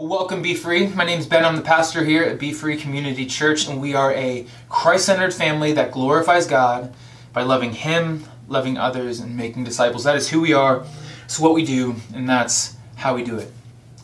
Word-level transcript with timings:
Welcome, 0.00 0.42
Be 0.42 0.54
Free. 0.54 0.86
My 0.86 1.04
name 1.04 1.18
is 1.18 1.26
Ben. 1.26 1.44
I'm 1.44 1.56
the 1.56 1.60
pastor 1.60 2.04
here 2.04 2.22
at 2.22 2.38
Be 2.38 2.52
Free 2.52 2.76
Community 2.76 3.26
Church, 3.26 3.66
and 3.66 3.80
we 3.80 3.94
are 3.96 4.14
a 4.14 4.46
Christ 4.68 5.06
centered 5.06 5.34
family 5.34 5.72
that 5.72 5.90
glorifies 5.90 6.46
God 6.46 6.94
by 7.32 7.42
loving 7.42 7.72
Him, 7.72 8.22
loving 8.46 8.78
others, 8.78 9.18
and 9.18 9.36
making 9.36 9.64
disciples. 9.64 10.04
That 10.04 10.14
is 10.14 10.28
who 10.28 10.40
we 10.40 10.52
are, 10.52 10.86
it's 11.24 11.40
what 11.40 11.52
we 11.52 11.64
do, 11.64 11.96
and 12.14 12.28
that's 12.28 12.76
how 12.94 13.16
we 13.16 13.24
do 13.24 13.38
it. 13.38 13.50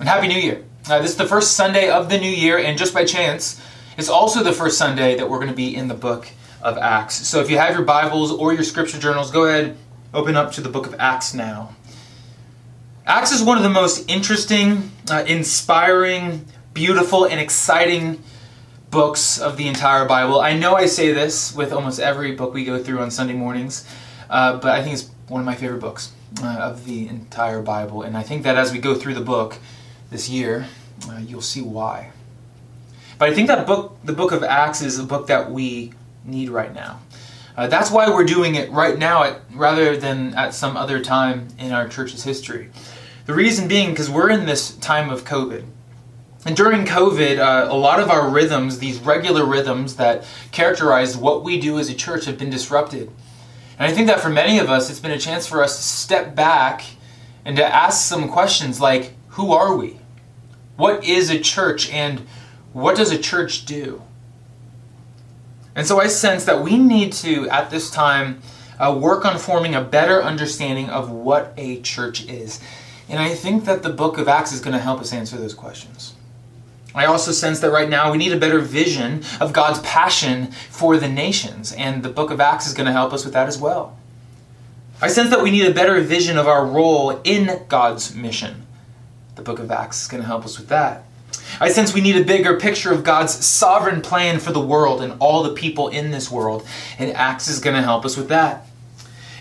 And 0.01 0.09
Happy 0.09 0.27
New 0.27 0.37
Year! 0.37 0.65
Uh, 0.91 0.99
this 1.01 1.13
is 1.13 1.17
the 1.17 1.29
first 1.29 1.53
Sunday 1.53 1.89
of 1.89 2.09
the 2.09 2.19
new 2.19 2.29
year, 2.29 2.59
and 2.59 2.77
just 2.77 2.93
by 2.93 3.05
chance, 3.05 3.65
it's 3.97 4.09
also 4.09 4.43
the 4.43 4.53
first 4.53 4.77
Sunday 4.77 5.15
that 5.15 5.31
we're 5.31 5.39
going 5.39 5.47
to 5.47 5.55
be 5.55 5.77
in 5.77 5.87
the 5.87 5.95
book 5.95 6.27
of 6.61 6.77
Acts. 6.77 7.25
So 7.25 7.39
if 7.39 7.49
you 7.49 7.59
have 7.59 7.73
your 7.73 7.85
Bibles 7.85 8.33
or 8.33 8.53
your 8.53 8.65
scripture 8.65 8.99
journals, 8.99 9.31
go 9.31 9.45
ahead, 9.45 9.77
open 10.13 10.35
up 10.35 10.51
to 10.55 10.61
the 10.61 10.69
book 10.69 10.89
of 10.89 10.97
Acts 10.99 11.35
now. 11.35 11.77
Acts 13.07 13.33
is 13.33 13.43
one 13.43 13.59
of 13.59 13.63
the 13.63 13.69
most 13.69 14.09
interesting, 14.09 14.91
uh, 15.11 15.25
inspiring, 15.27 16.47
beautiful, 16.73 17.27
and 17.27 17.39
exciting 17.39 18.23
books 18.91 19.39
of 19.39 19.59
the 19.59 19.69
entire 19.69 20.07
Bible. 20.07 20.41
I 20.41 20.57
know 20.57 20.75
I 20.75 20.87
say 20.87 21.13
this 21.13 21.55
with 21.55 21.71
almost 21.71 22.01
every 22.01 22.33
book 22.33 22.55
we 22.55 22.65
go 22.65 22.83
through 22.83 23.01
on 23.01 23.11
Sunday 23.11 23.35
mornings, 23.35 23.87
uh, 24.31 24.57
but 24.57 24.71
I 24.71 24.83
think 24.83 24.95
it's 24.95 25.11
one 25.29 25.39
of 25.43 25.45
my 25.45 25.55
favorite 25.55 25.81
books 25.81 26.13
uh, 26.43 26.47
of 26.47 26.87
the 26.87 27.07
entire 27.07 27.61
Bible. 27.61 28.01
And 28.01 28.17
I 28.17 28.23
think 28.23 28.43
that 28.45 28.57
as 28.57 28.73
we 28.73 28.79
go 28.79 28.95
through 28.95 29.15
the 29.15 29.21
book 29.21 29.59
this 30.09 30.31
year, 30.31 30.67
uh, 31.07 31.19
you'll 31.19 31.43
see 31.43 31.61
why. 31.61 32.11
But 33.19 33.29
I 33.29 33.35
think 33.35 33.49
that 33.49 33.67
book, 33.67 33.99
the 34.03 34.15
book 34.15 34.33
of 34.33 34.43
Acts, 34.43 34.81
is 34.81 34.99
a 34.99 35.05
book 35.05 35.27
that 35.27 35.51
we 35.51 35.93
need 36.25 36.49
right 36.49 36.73
now. 36.73 37.01
Uh, 37.57 37.69
that's 37.69 37.91
why 37.91 38.09
we're 38.09 38.25
doing 38.25 38.55
it 38.55 38.71
right 38.73 38.99
now 38.99 39.23
at, 39.23 39.41
rather 39.53 39.97
than 39.97 40.35
at 40.35 40.55
some 40.55 40.77
other 40.77 41.01
time 41.01 41.49
in 41.59 41.71
our 41.71 41.87
church's 41.87 42.25
history. 42.25 42.71
The 43.27 43.35
reason 43.35 43.69
being 43.69 43.91
because 43.91 44.11
we're 44.11 44.31
in 44.31 44.47
this 44.47 44.77
time 44.77 45.11
of 45.11 45.25
COVID. 45.25 45.65
And 46.47 46.55
during 46.55 46.85
COVID, 46.85 47.39
uh, 47.39 47.73
a 47.73 47.77
lot 47.77 48.01
of 48.01 48.11
our 48.11 48.29
rhythms, 48.29 48.79
these 48.79 48.99
regular 48.99 49.47
rhythms 49.47 49.97
that 49.97 50.27
characterize 50.53 51.17
what 51.17 51.43
we 51.43 51.59
do 51.59 51.79
as 51.79 51.89
a 51.89 51.95
church, 51.95 52.27
have 52.27 52.39
been 52.39 52.51
disrupted. 52.51 53.11
And 53.79 53.91
I 53.91 53.95
think 53.95 54.09
that 54.09 54.21
for 54.21 54.29
many 54.29 54.59
of 54.59 54.69
us, 54.69 54.91
it's 54.91 55.01
been 55.01 55.11
a 55.11 55.19
chance 55.19 55.47
for 55.47 55.63
us 55.63 55.77
to 55.77 55.83
step 55.83 56.35
back 56.35 56.85
and 57.47 57.57
to 57.57 57.65
ask 57.65 58.07
some 58.07 58.29
questions 58.29 58.79
like 58.81 59.15
who 59.29 59.53
are 59.53 59.75
we? 59.75 59.99
What 60.77 61.05
is 61.05 61.31
a 61.31 61.41
church 61.41 61.91
and 61.91 62.27
what 62.73 62.97
does 62.97 63.11
a 63.11 63.19
church 63.19 63.65
do? 63.65 64.03
And 65.75 65.87
so 65.87 66.01
I 66.01 66.09
sense 66.09 66.45
that 66.45 66.63
we 66.63 66.79
need 66.79 67.13
to, 67.15 67.49
at 67.49 67.71
this 67.71 67.91
time, 67.91 68.43
uh, 68.79 68.97
work 69.01 69.25
on 69.25 69.39
forming 69.39 69.75
a 69.75 69.81
better 69.81 70.23
understanding 70.23 70.89
of 70.91 71.11
what 71.11 71.53
a 71.57 71.81
church 71.81 72.27
is. 72.27 72.61
And 73.09 73.19
I 73.19 73.35
think 73.35 73.65
that 73.65 73.83
the 73.83 73.91
book 73.91 74.19
of 74.19 74.29
Acts 74.29 74.53
is 74.53 74.61
going 74.61 74.73
to 74.73 74.83
help 74.83 75.01
us 75.01 75.13
answer 75.13 75.37
those 75.37 75.55
questions. 75.55 76.15
I 76.95 77.07
also 77.07 77.33
sense 77.33 77.61
that 77.61 77.73
right 77.73 77.89
now 77.89 78.13
we 78.13 78.19
need 78.19 78.33
a 78.33 78.39
better 78.39 78.61
vision 78.61 79.25
of 79.41 79.53
God's 79.53 79.81
passion 79.81 80.53
for 80.71 80.97
the 80.97 81.09
nations, 81.09 81.73
and 81.73 82.03
the 82.03 82.09
book 82.09 82.31
of 82.31 82.41
Acts 82.41 82.67
is 82.67 82.73
going 82.73 82.87
to 82.87 82.93
help 82.93 83.13
us 83.13 83.25
with 83.25 83.35
that 83.35 83.49
as 83.49 83.59
well. 83.59 83.97
I 85.03 85.09
sense 85.09 85.31
that 85.31 85.43
we 85.43 85.51
need 85.51 85.67
a 85.67 85.75
better 85.75 86.01
vision 86.01 86.39
of 86.39 86.47
our 86.47 86.65
role 86.65 87.21
in 87.25 87.65
God's 87.69 88.15
mission. 88.15 88.67
The 89.35 89.43
book 89.43 89.59
of 89.59 89.71
Acts 89.73 90.03
is 90.03 90.09
going 90.09 90.23
to 90.23 90.27
help 90.27 90.45
us 90.45 90.57
with 90.57 90.69
that. 90.69 91.05
I 91.61 91.69
sense 91.71 91.93
we 91.93 92.01
need 92.01 92.17
a 92.17 92.25
bigger 92.25 92.59
picture 92.59 92.93
of 92.93 93.03
God's 93.03 93.45
sovereign 93.45 94.01
plan 94.01 94.39
for 94.39 94.53
the 94.53 94.61
world 94.61 95.03
and 95.03 95.15
all 95.19 95.43
the 95.43 95.53
people 95.53 95.89
in 95.89 96.13
this 96.13 96.31
world, 96.31 96.65
and 96.97 97.11
Acts 97.13 97.49
is 97.49 97.59
going 97.59 97.75
to 97.75 97.83
help 97.83 98.05
us 98.05 98.17
with 98.17 98.29
that. 98.29 98.67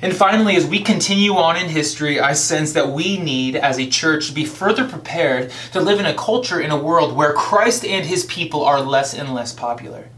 And 0.03 0.13
finally, 0.13 0.57
as 0.57 0.67
we 0.67 0.81
continue 0.81 1.35
on 1.35 1.55
in 1.55 1.69
history, 1.69 2.19
I 2.19 2.33
sense 2.33 2.73
that 2.73 2.89
we 2.89 3.17
need, 3.17 3.55
as 3.55 3.79
a 3.79 3.87
church, 3.87 4.27
to 4.27 4.33
be 4.33 4.43
further 4.43 4.85
prepared 4.85 5.49
to 5.71 5.79
live 5.79 5.97
in 5.97 6.05
a 6.05 6.13
culture, 6.13 6.59
in 6.59 6.71
a 6.71 6.77
world 6.77 7.15
where 7.15 7.31
Christ 7.31 7.85
and 7.85 8.05
his 8.05 8.25
people 8.25 8.65
are 8.65 8.81
less 8.81 9.13
and 9.13 9.33
less 9.33 9.53
popular. 9.53 10.09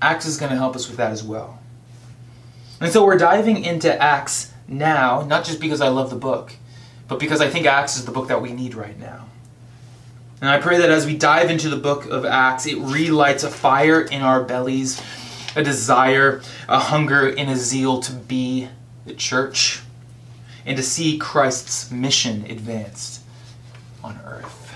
Acts 0.00 0.26
is 0.26 0.36
going 0.36 0.52
to 0.52 0.56
help 0.56 0.76
us 0.76 0.86
with 0.86 0.96
that 0.98 1.10
as 1.10 1.24
well. 1.24 1.58
And 2.80 2.92
so 2.92 3.04
we're 3.04 3.18
diving 3.18 3.64
into 3.64 3.92
Acts 4.00 4.52
now, 4.68 5.22
not 5.22 5.44
just 5.44 5.58
because 5.58 5.80
I 5.80 5.88
love 5.88 6.10
the 6.10 6.14
book, 6.14 6.52
but 7.08 7.18
because 7.18 7.40
I 7.40 7.50
think 7.50 7.66
Acts 7.66 7.96
is 7.96 8.04
the 8.04 8.12
book 8.12 8.28
that 8.28 8.40
we 8.40 8.52
need 8.52 8.76
right 8.76 8.96
now. 8.96 9.26
And 10.40 10.48
I 10.48 10.60
pray 10.60 10.78
that 10.78 10.90
as 10.90 11.04
we 11.04 11.16
dive 11.16 11.50
into 11.50 11.68
the 11.68 11.76
book 11.76 12.06
of 12.06 12.24
Acts, 12.24 12.64
it 12.64 12.78
relights 12.78 13.42
a 13.42 13.50
fire 13.50 14.02
in 14.02 14.22
our 14.22 14.44
bellies 14.44 15.02
a 15.56 15.62
desire, 15.62 16.40
a 16.68 16.78
hunger, 16.78 17.28
and 17.28 17.50
a 17.50 17.56
zeal 17.56 18.00
to 18.00 18.12
be 18.12 18.68
the 19.08 19.14
church 19.14 19.80
and 20.64 20.76
to 20.76 20.82
see 20.82 21.18
Christ's 21.18 21.90
mission 21.90 22.44
advanced 22.48 23.22
on 24.04 24.20
earth. 24.24 24.74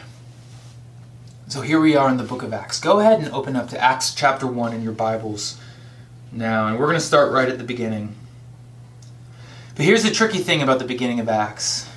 So 1.48 1.60
here 1.60 1.80
we 1.80 1.94
are 1.96 2.08
in 2.08 2.16
the 2.16 2.24
book 2.24 2.42
of 2.42 2.52
Acts. 2.54 2.80
Go 2.80 3.00
ahead 3.00 3.20
and 3.20 3.30
open 3.32 3.56
up 3.56 3.68
to 3.68 3.78
Acts 3.78 4.14
chapter 4.14 4.46
1 4.46 4.72
in 4.72 4.82
your 4.82 4.94
Bibles 4.94 5.60
now, 6.32 6.66
and 6.66 6.78
we're 6.78 6.86
going 6.86 6.98
to 6.98 7.04
start 7.04 7.30
right 7.30 7.48
at 7.48 7.58
the 7.58 7.64
beginning. 7.64 8.14
But 9.74 9.84
here's 9.84 10.02
the 10.02 10.10
tricky 10.10 10.38
thing 10.38 10.62
about 10.62 10.78
the 10.78 10.86
beginning 10.86 11.20
of 11.20 11.28
Acts 11.28 11.90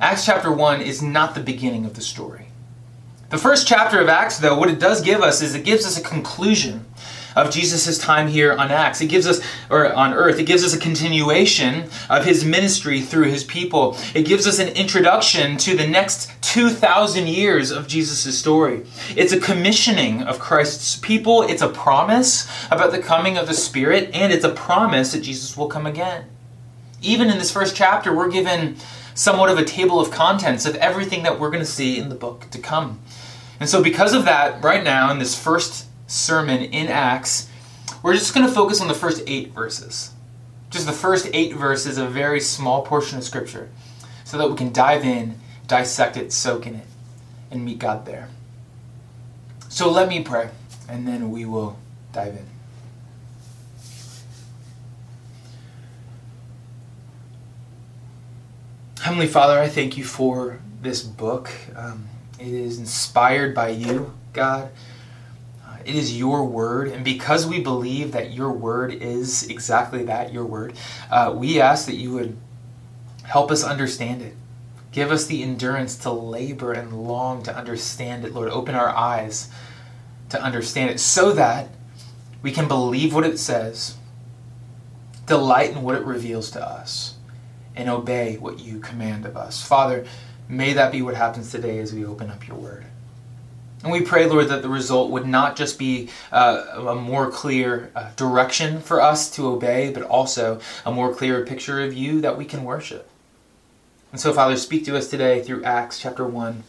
Acts 0.00 0.26
chapter 0.26 0.50
1 0.50 0.82
is 0.82 1.00
not 1.02 1.34
the 1.34 1.40
beginning 1.40 1.84
of 1.84 1.94
the 1.94 2.00
story. 2.00 2.46
The 3.30 3.38
first 3.38 3.68
chapter 3.68 4.00
of 4.00 4.08
Acts, 4.08 4.38
though, 4.38 4.58
what 4.58 4.70
it 4.70 4.80
does 4.80 5.02
give 5.02 5.22
us 5.22 5.40
is 5.40 5.54
it 5.54 5.64
gives 5.64 5.86
us 5.86 5.98
a 5.98 6.02
conclusion 6.02 6.84
of 7.36 7.50
Jesus' 7.50 7.98
time 7.98 8.28
here 8.28 8.52
on 8.52 8.70
Acts. 8.70 9.00
It 9.02 9.08
gives 9.08 9.26
us, 9.26 9.40
or 9.70 9.92
on 9.92 10.14
earth, 10.14 10.38
it 10.38 10.44
gives 10.44 10.64
us 10.64 10.74
a 10.74 10.78
continuation 10.78 11.90
of 12.08 12.24
his 12.24 12.44
ministry 12.44 13.02
through 13.02 13.24
his 13.24 13.44
people. 13.44 13.96
It 14.14 14.22
gives 14.22 14.46
us 14.46 14.58
an 14.58 14.68
introduction 14.68 15.58
to 15.58 15.76
the 15.76 15.86
next 15.86 16.32
2,000 16.42 17.28
years 17.28 17.70
of 17.70 17.86
Jesus' 17.86 18.36
story. 18.38 18.86
It's 19.14 19.32
a 19.32 19.38
commissioning 19.38 20.22
of 20.22 20.38
Christ's 20.38 20.96
people. 20.96 21.42
It's 21.42 21.62
a 21.62 21.68
promise 21.68 22.48
about 22.70 22.90
the 22.90 22.98
coming 22.98 23.36
of 23.36 23.46
the 23.46 23.54
Spirit, 23.54 24.10
and 24.14 24.32
it's 24.32 24.44
a 24.44 24.52
promise 24.52 25.12
that 25.12 25.20
Jesus 25.20 25.56
will 25.56 25.68
come 25.68 25.84
again. 25.84 26.24
Even 27.02 27.28
in 27.28 27.36
this 27.36 27.52
first 27.52 27.76
chapter, 27.76 28.16
we're 28.16 28.30
given 28.30 28.76
somewhat 29.14 29.50
of 29.50 29.58
a 29.58 29.64
table 29.64 30.00
of 30.00 30.10
contents 30.10 30.64
of 30.64 30.74
everything 30.76 31.22
that 31.24 31.38
we're 31.38 31.50
going 31.50 31.64
to 31.64 31.70
see 31.70 31.98
in 31.98 32.08
the 32.08 32.14
book 32.14 32.46
to 32.50 32.58
come. 32.58 33.00
And 33.60 33.68
so, 33.68 33.82
because 33.82 34.12
of 34.12 34.24
that, 34.24 34.62
right 34.62 34.84
now, 34.84 35.10
in 35.10 35.18
this 35.18 35.38
first 35.38 35.85
sermon 36.06 36.62
in 36.62 36.88
Acts, 36.88 37.48
we're 38.02 38.14
just 38.14 38.34
going 38.34 38.46
to 38.46 38.52
focus 38.52 38.80
on 38.80 38.88
the 38.88 38.94
first 38.94 39.22
eight 39.26 39.52
verses. 39.52 40.12
Just 40.70 40.86
the 40.86 40.92
first 40.92 41.28
eight 41.32 41.54
verses, 41.54 41.98
a 41.98 42.06
very 42.06 42.40
small 42.40 42.82
portion 42.82 43.18
of 43.18 43.24
Scripture, 43.24 43.68
so 44.24 44.38
that 44.38 44.50
we 44.50 44.56
can 44.56 44.72
dive 44.72 45.04
in, 45.04 45.38
dissect 45.66 46.16
it, 46.16 46.32
soak 46.32 46.66
in 46.66 46.74
it, 46.74 46.86
and 47.50 47.64
meet 47.64 47.78
God 47.78 48.06
there. 48.06 48.28
So 49.68 49.90
let 49.90 50.08
me 50.08 50.22
pray, 50.22 50.50
and 50.88 51.06
then 51.06 51.30
we 51.30 51.44
will 51.44 51.78
dive 52.12 52.34
in. 52.34 52.46
Heavenly 59.00 59.28
Father, 59.28 59.58
I 59.58 59.68
thank 59.68 59.96
you 59.96 60.04
for 60.04 60.58
this 60.82 61.02
book. 61.02 61.50
Um, 61.76 62.08
it 62.40 62.48
is 62.48 62.78
inspired 62.78 63.54
by 63.54 63.68
you, 63.68 64.12
God. 64.32 64.70
It 65.86 65.94
is 65.94 66.18
your 66.18 66.44
word, 66.44 66.88
and 66.88 67.04
because 67.04 67.46
we 67.46 67.60
believe 67.60 68.12
that 68.12 68.32
your 68.32 68.50
word 68.50 68.92
is 68.92 69.48
exactly 69.48 70.04
that, 70.04 70.32
your 70.32 70.44
word, 70.44 70.74
uh, 71.10 71.32
we 71.36 71.60
ask 71.60 71.86
that 71.86 71.94
you 71.94 72.12
would 72.12 72.36
help 73.22 73.52
us 73.52 73.62
understand 73.62 74.20
it. 74.20 74.34
Give 74.90 75.12
us 75.12 75.26
the 75.26 75.42
endurance 75.42 75.96
to 75.98 76.10
labor 76.10 76.72
and 76.72 77.06
long 77.06 77.42
to 77.44 77.56
understand 77.56 78.24
it, 78.24 78.32
Lord. 78.32 78.48
Open 78.48 78.74
our 78.74 78.88
eyes 78.88 79.48
to 80.30 80.42
understand 80.42 80.90
it 80.90 80.98
so 80.98 81.32
that 81.32 81.68
we 82.42 82.50
can 82.50 82.66
believe 82.66 83.14
what 83.14 83.24
it 83.24 83.38
says, 83.38 83.96
delight 85.26 85.70
in 85.70 85.82
what 85.82 85.94
it 85.94 86.04
reveals 86.04 86.50
to 86.52 86.66
us, 86.66 87.14
and 87.76 87.88
obey 87.88 88.38
what 88.38 88.58
you 88.58 88.80
command 88.80 89.24
of 89.24 89.36
us. 89.36 89.64
Father, 89.64 90.04
may 90.48 90.72
that 90.72 90.90
be 90.90 91.02
what 91.02 91.14
happens 91.14 91.52
today 91.52 91.78
as 91.78 91.92
we 91.92 92.04
open 92.04 92.30
up 92.30 92.48
your 92.48 92.56
word. 92.56 92.86
And 93.82 93.92
we 93.92 94.00
pray, 94.00 94.26
Lord, 94.26 94.48
that 94.48 94.62
the 94.62 94.68
result 94.68 95.10
would 95.10 95.26
not 95.26 95.56
just 95.56 95.78
be 95.78 96.08
uh, 96.32 96.86
a 96.88 96.94
more 96.94 97.30
clear 97.30 97.90
uh, 97.94 98.10
direction 98.16 98.80
for 98.80 99.00
us 99.00 99.30
to 99.32 99.46
obey, 99.48 99.90
but 99.92 100.02
also 100.02 100.60
a 100.84 100.90
more 100.90 101.14
clear 101.14 101.44
picture 101.44 101.82
of 101.82 101.92
you 101.92 102.20
that 102.22 102.38
we 102.38 102.44
can 102.44 102.64
worship. 102.64 103.08
And 104.12 104.20
so, 104.20 104.32
Father, 104.32 104.56
speak 104.56 104.84
to 104.86 104.96
us 104.96 105.08
today 105.08 105.42
through 105.42 105.62
Acts 105.64 106.00
chapter 106.00 106.26
1, 106.26 106.62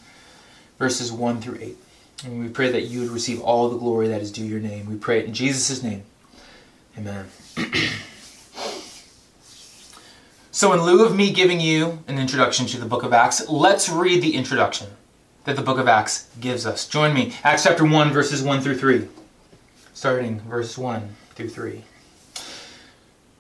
verses 0.77 1.12
1 1.12 1.39
through 1.39 1.59
8. 1.62 1.77
And 2.25 2.39
we 2.42 2.50
pray 2.50 2.71
that 2.71 2.83
you 2.83 3.01
would 3.01 3.12
receive 3.12 3.39
all 3.42 3.69
the 3.69 3.77
glory 3.77 4.09
that 4.09 4.21
is 4.21 4.31
due 4.31 4.44
your 4.44 4.59
name. 4.59 4.88
We 4.88 4.98
pray 4.98 5.19
it 5.19 5.25
in 5.25 5.33
Jesus' 5.33 5.81
name. 5.81 6.04
Amen. 6.98 7.27
so, 10.51 10.74
in 10.74 10.81
lieu 10.81 11.06
of 11.06 11.15
me 11.15 11.31
giving 11.31 11.62
you 11.62 12.04
an 12.07 12.18
introduction 12.18 12.65
to 12.68 12.80
the 12.80 12.88
book 12.88 13.04
of 13.04 13.13
Acts, 13.13 13.48
let's 13.48 13.88
read 13.88 14.21
the 14.21 14.36
introduction 14.36 14.88
that 15.48 15.56
the 15.56 15.62
book 15.62 15.80
of 15.80 15.88
Acts 15.88 16.28
gives 16.42 16.66
us. 16.66 16.86
Join 16.86 17.14
me. 17.14 17.34
Acts 17.42 17.64
chapter 17.64 17.86
1, 17.86 18.12
verses 18.12 18.44
1 18.44 18.60
through 18.60 18.78
3. 18.78 19.08
Starting 19.94 20.42
verse 20.42 20.78
1 20.78 21.16
through 21.36 21.48
3. 21.48 21.86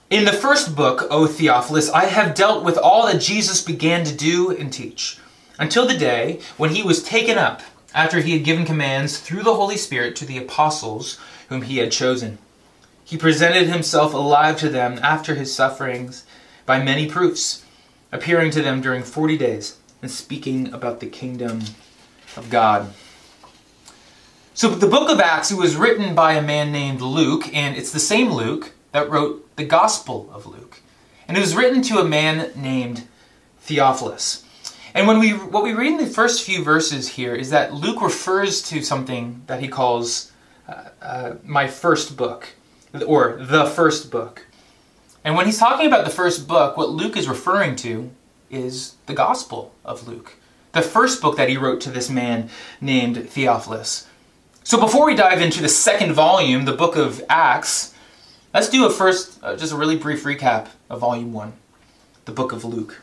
In 0.09 0.23
the 0.23 0.31
first 0.31 0.73
book, 0.73 1.05
O 1.11 1.27
Theophilus, 1.27 1.89
I 1.89 2.05
have 2.05 2.33
dealt 2.33 2.63
with 2.63 2.77
all 2.77 3.07
that 3.07 3.19
Jesus 3.19 3.61
began 3.61 4.05
to 4.05 4.15
do 4.15 4.55
and 4.55 4.71
teach, 4.71 5.19
until 5.59 5.85
the 5.85 5.97
day 5.97 6.39
when 6.55 6.73
he 6.73 6.81
was 6.81 7.03
taken 7.03 7.37
up 7.37 7.61
after 7.93 8.21
he 8.21 8.31
had 8.31 8.45
given 8.45 8.63
commands 8.63 9.19
through 9.19 9.43
the 9.43 9.55
Holy 9.55 9.75
Spirit 9.75 10.15
to 10.15 10.25
the 10.25 10.37
apostles 10.37 11.19
whom 11.49 11.63
he 11.63 11.79
had 11.79 11.91
chosen. 11.91 12.37
He 13.03 13.17
presented 13.17 13.67
himself 13.67 14.13
alive 14.13 14.57
to 14.59 14.69
them 14.69 14.97
after 15.03 15.35
his 15.35 15.53
sufferings 15.53 16.25
by 16.65 16.81
many 16.81 17.09
proofs, 17.09 17.65
appearing 18.13 18.51
to 18.51 18.61
them 18.61 18.79
during 18.79 19.03
40 19.03 19.37
days 19.37 19.75
and 20.01 20.09
speaking 20.09 20.73
about 20.73 21.01
the 21.01 21.07
kingdom 21.07 21.63
of 22.37 22.49
God. 22.49 22.93
So 24.53 24.69
the 24.69 24.87
book 24.87 25.09
of 25.09 25.19
Acts 25.19 25.51
was 25.53 25.75
written 25.75 26.15
by 26.15 26.33
a 26.33 26.41
man 26.41 26.71
named 26.71 27.01
Luke, 27.01 27.53
and 27.53 27.75
it's 27.75 27.91
the 27.91 27.99
same 27.99 28.31
Luke 28.31 28.73
that 28.91 29.09
wrote 29.09 29.55
the 29.55 29.65
Gospel 29.65 30.29
of 30.33 30.45
Luke. 30.45 30.81
And 31.27 31.37
it 31.37 31.41
was 31.41 31.55
written 31.55 31.81
to 31.83 31.99
a 31.99 32.05
man 32.05 32.51
named 32.55 33.07
Theophilus. 33.59 34.43
And 34.93 35.05
when 35.07 35.19
we 35.19 35.31
what 35.31 35.63
we 35.63 35.73
read 35.73 35.91
in 35.91 35.97
the 35.97 36.07
first 36.07 36.43
few 36.43 36.63
verses 36.63 37.09
here 37.09 37.35
is 37.35 37.51
that 37.51 37.73
Luke 37.73 38.01
refers 38.01 38.61
to 38.69 38.81
something 38.81 39.43
that 39.45 39.59
he 39.59 39.67
calls 39.67 40.31
uh, 40.67 40.85
uh, 41.01 41.33
my 41.43 41.67
first 41.67 42.17
book, 42.17 42.53
or 43.05 43.37
the 43.39 43.65
first 43.65 44.09
book. 44.09 44.47
And 45.23 45.35
when 45.35 45.45
he's 45.45 45.59
talking 45.59 45.85
about 45.85 46.05
the 46.05 46.11
first 46.11 46.47
book, 46.47 46.77
what 46.77 46.89
Luke 46.89 47.17
is 47.17 47.27
referring 47.27 47.75
to 47.77 48.09
is 48.49 48.95
the 49.05 49.13
Gospel 49.13 49.75
of 49.83 50.07
Luke, 50.07 50.36
the 50.77 50.83
first 50.83 51.21
book 51.21 51.37
that 51.37 51.49
he 51.49 51.57
wrote 51.57 51.81
to 51.81 51.89
this 51.89 52.09
man 52.09 52.49
named 52.79 53.29
Theophilus. 53.29 54.07
So 54.63 54.79
before 54.79 55.07
we 55.07 55.15
dive 55.15 55.41
into 55.41 55.61
the 55.61 55.69
second 55.69 56.13
volume, 56.13 56.65
the 56.65 56.73
book 56.73 56.95
of 56.95 57.23
Acts, 57.29 57.95
let's 58.53 58.69
do 58.69 58.85
a 58.85 58.91
first, 58.91 59.39
uh, 59.41 59.55
just 59.55 59.73
a 59.73 59.75
really 59.75 59.97
brief 59.97 60.23
recap 60.23 60.67
of 60.89 60.99
volume 60.99 61.33
one, 61.33 61.53
the 62.25 62.31
book 62.31 62.51
of 62.51 62.63
Luke. 62.63 63.01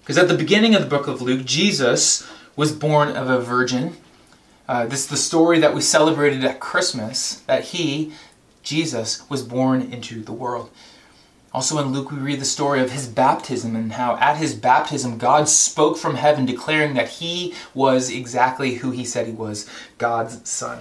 Because 0.00 0.18
at 0.18 0.26
the 0.26 0.36
beginning 0.36 0.74
of 0.74 0.82
the 0.82 0.88
book 0.88 1.06
of 1.06 1.22
Luke, 1.22 1.44
Jesus 1.44 2.28
was 2.56 2.72
born 2.72 3.10
of 3.10 3.30
a 3.30 3.40
virgin. 3.40 3.96
Uh, 4.66 4.86
this 4.86 5.04
is 5.04 5.08
the 5.08 5.16
story 5.16 5.60
that 5.60 5.74
we 5.74 5.80
celebrated 5.80 6.44
at 6.44 6.58
Christmas, 6.58 7.36
that 7.46 7.66
he, 7.66 8.12
Jesus, 8.64 9.28
was 9.30 9.42
born 9.44 9.82
into 9.82 10.22
the 10.22 10.32
world. 10.32 10.70
Also 11.54 11.78
in 11.78 11.92
Luke, 11.92 12.10
we 12.10 12.18
read 12.18 12.40
the 12.40 12.46
story 12.46 12.80
of 12.80 12.92
his 12.92 13.06
baptism 13.06 13.76
and 13.76 13.92
how 13.92 14.16
at 14.16 14.38
his 14.38 14.54
baptism, 14.54 15.18
God 15.18 15.48
spoke 15.48 15.98
from 15.98 16.14
heaven 16.14 16.46
declaring 16.46 16.94
that 16.94 17.08
he 17.08 17.54
was 17.74 18.10
exactly 18.10 18.76
who 18.76 18.90
he 18.90 19.04
said 19.04 19.26
he 19.26 19.32
was 19.32 19.68
God's 19.98 20.48
son. 20.48 20.80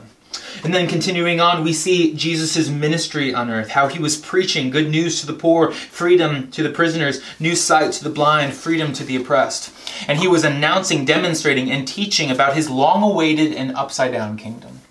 And 0.64 0.74
then 0.74 0.88
continuing 0.88 1.42
on, 1.42 1.64
we 1.64 1.74
see 1.74 2.14
Jesus' 2.14 2.70
ministry 2.70 3.34
on 3.34 3.50
earth, 3.50 3.70
how 3.70 3.88
he 3.88 4.00
was 4.00 4.16
preaching 4.16 4.70
good 4.70 4.90
news 4.90 5.20
to 5.20 5.28
the 5.28 5.34
poor, 5.34 5.72
freedom 5.72 6.50
to 6.52 6.64
the 6.64 6.70
prisoners, 6.70 7.22
new 7.40 7.56
sight 7.56 7.92
to 7.94 8.04
the 8.04 8.10
blind, 8.10 8.54
freedom 8.54 8.94
to 8.94 9.04
the 9.04 9.16
oppressed. 9.16 9.74
And 10.08 10.20
he 10.20 10.28
was 10.28 10.46
announcing, 10.46 11.04
demonstrating, 11.04 11.70
and 11.70 11.88
teaching 11.88 12.32
about 12.32 12.56
his 12.56 12.70
long 12.70 13.04
awaited 13.04 13.54
and 13.54 13.76
upside 13.76 14.14
down 14.14 14.38
kingdom. 14.38 14.82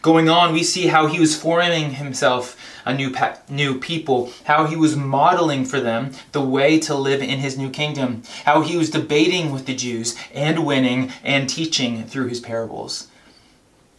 Going 0.00 0.28
on, 0.28 0.52
we 0.52 0.64
see 0.64 0.88
how 0.88 1.06
he 1.06 1.20
was 1.20 1.40
forming 1.40 1.92
himself 1.92 2.56
a 2.84 2.94
new 2.94 3.10
pe- 3.10 3.36
new 3.48 3.78
people, 3.78 4.30
how 4.44 4.66
he 4.66 4.76
was 4.76 4.96
modeling 4.96 5.64
for 5.64 5.80
them 5.80 6.12
the 6.32 6.40
way 6.40 6.78
to 6.80 6.94
live 6.94 7.22
in 7.22 7.38
his 7.38 7.56
new 7.56 7.70
kingdom, 7.70 8.22
how 8.44 8.62
he 8.62 8.76
was 8.76 8.90
debating 8.90 9.52
with 9.52 9.66
the 9.66 9.74
Jews 9.74 10.16
and 10.34 10.66
winning 10.66 11.12
and 11.22 11.48
teaching 11.48 12.04
through 12.04 12.28
his 12.28 12.40
parables. 12.40 13.08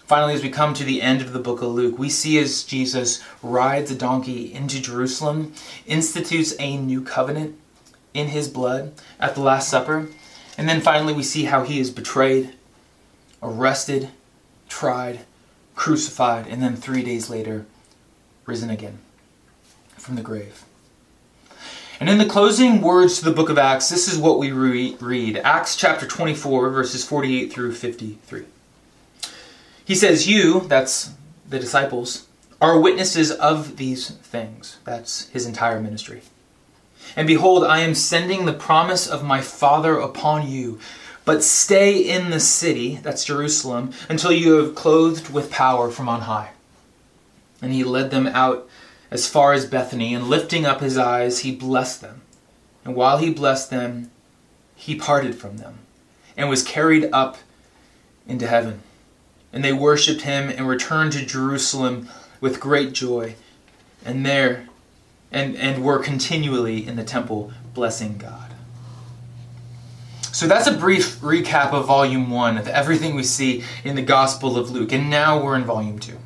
Finally, 0.06 0.34
as 0.34 0.44
we 0.44 0.50
come 0.50 0.74
to 0.74 0.84
the 0.84 1.02
end 1.02 1.22
of 1.22 1.32
the 1.32 1.40
book 1.40 1.62
of 1.62 1.70
Luke, 1.70 1.98
we 1.98 2.10
see 2.10 2.38
as 2.38 2.64
Jesus 2.64 3.24
rides 3.42 3.90
a 3.90 3.96
donkey 3.96 4.54
into 4.54 4.82
Jerusalem, 4.82 5.54
institutes 5.86 6.54
a 6.60 6.78
new 6.78 7.02
covenant 7.02 7.58
in 8.14 8.28
his 8.28 8.50
blood 8.50 8.94
at 9.20 9.34
the 9.34 9.42
Last 9.42 9.70
Supper, 9.70 10.10
and 10.58 10.68
then 10.68 10.82
finally 10.82 11.14
we 11.14 11.24
see 11.24 11.46
how 11.46 11.64
he 11.64 11.80
is 11.80 11.90
betrayed, 11.90 12.54
arrested, 13.42 14.10
tried, 14.68 15.22
crucified, 15.76 16.48
and 16.48 16.62
then 16.62 16.76
three 16.76 17.02
days 17.02 17.30
later, 17.30 17.66
risen 18.46 18.70
again 18.70 19.00
from 19.98 20.16
the 20.16 20.22
grave. 20.22 20.64
And 22.00 22.10
in 22.10 22.18
the 22.18 22.26
closing 22.26 22.82
words 22.82 23.20
to 23.20 23.26
the 23.26 23.32
book 23.32 23.50
of 23.50 23.58
Acts, 23.58 23.90
this 23.90 24.12
is 24.12 24.18
what 24.18 24.40
we 24.40 24.52
re- 24.52 24.98
read 25.00 25.38
Acts 25.38 25.76
chapter 25.76 26.06
24, 26.06 26.70
verses 26.70 27.06
48 27.06 27.54
through 27.54 27.74
53. 27.74 28.44
He 29.86 29.96
says, 29.96 30.28
You, 30.28 30.62
that's 30.62 31.14
the 31.48 31.60
disciples, 31.60 32.28
are 32.60 32.80
witnesses 32.80 33.32
of 33.32 33.78
these 33.78 34.10
things. 34.10 34.80
That's 34.86 35.30
his 35.30 35.46
entire 35.46 35.80
ministry. 35.80 36.22
And 37.16 37.28
behold, 37.28 37.64
I 37.64 37.80
am 37.80 37.94
sending 37.94 38.46
the 38.46 38.54
promise 38.54 39.08
of 39.08 39.24
my 39.24 39.42
Father 39.42 39.98
upon 39.98 40.48
you. 40.50 40.80
But 41.26 41.44
stay 41.44 41.98
in 41.98 42.32
the 42.32 42.40
city, 42.40 43.00
that's 43.02 43.24
Jerusalem, 43.24 43.92
until 44.10 44.32
you 44.32 44.54
have 44.54 44.76
clothed 44.76 45.30
with 45.30 45.52
power 45.52 45.90
from 45.90 46.10
on 46.10 46.22
high. 46.22 46.53
And 47.64 47.74
he 47.74 47.84
led 47.84 48.12
them 48.12 48.28
out 48.28 48.70
as 49.10 49.28
far 49.28 49.54
as 49.54 49.66
Bethany, 49.66 50.14
and 50.14 50.28
lifting 50.28 50.66
up 50.66 50.82
his 50.82 50.98
eyes, 50.98 51.40
he 51.40 51.56
blessed 51.56 52.02
them. 52.02 52.22
And 52.84 52.94
while 52.96 53.18
he 53.20 53.32
blessed 53.32 53.70
them, 53.70 54.12
he 54.76 54.96
parted 54.96 55.36
from 55.36 55.58
them, 55.58 55.80
and 56.36 56.50
was 56.50 56.62
carried 56.62 57.10
up 57.14 57.38
into 58.28 58.48
heaven. 58.48 58.82
And 59.52 59.64
they 59.64 59.72
worshipped 59.72 60.22
him 60.22 60.50
and 60.50 60.68
returned 60.68 61.14
to 61.14 61.26
Jerusalem 61.26 62.10
with 62.42 62.60
great 62.60 62.94
joy, 62.94 63.36
and 64.04 64.26
there 64.26 64.68
and, 65.32 65.56
and 65.56 65.84
were 65.84 66.00
continually 66.00 66.86
in 66.86 66.96
the 66.96 67.04
temple 67.04 67.52
blessing 67.74 68.18
God. 68.18 68.54
So 70.32 70.48
that's 70.48 70.68
a 70.68 70.76
brief 70.76 71.20
recap 71.20 71.74
of 71.74 71.86
volume 71.86 72.32
one 72.32 72.58
of 72.58 72.68
everything 72.68 73.16
we 73.16 73.24
see 73.24 73.64
in 73.84 73.96
the 73.96 74.02
Gospel 74.02 74.58
of 74.58 74.72
Luke. 74.72 74.92
And 74.92 75.10
now 75.10 75.42
we're 75.44 75.56
in 75.56 75.64
volume 75.64 76.00
two, 76.00 76.18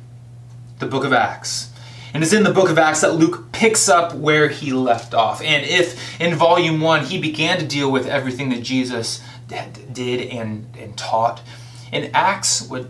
the 0.78 0.86
book 0.86 1.04
of 1.04 1.12
Acts. 1.12 1.70
And 2.14 2.22
it's 2.22 2.32
in 2.32 2.42
the 2.42 2.52
book 2.52 2.70
of 2.70 2.78
Acts 2.78 3.02
that 3.02 3.14
Luke 3.14 3.52
picks 3.52 3.88
up 3.88 4.14
where 4.14 4.48
he 4.48 4.72
left 4.72 5.14
off. 5.14 5.42
And 5.42 5.64
if 5.64 6.20
in 6.20 6.34
volume 6.34 6.80
one 6.80 7.04
he 7.04 7.20
began 7.20 7.58
to 7.58 7.66
deal 7.66 7.90
with 7.90 8.06
everything 8.06 8.48
that 8.50 8.62
Jesus 8.62 9.22
did 9.46 10.20
and, 10.20 10.74
and 10.78 10.96
taught, 10.96 11.42
in 11.92 12.10
Acts, 12.14 12.62
what 12.62 12.88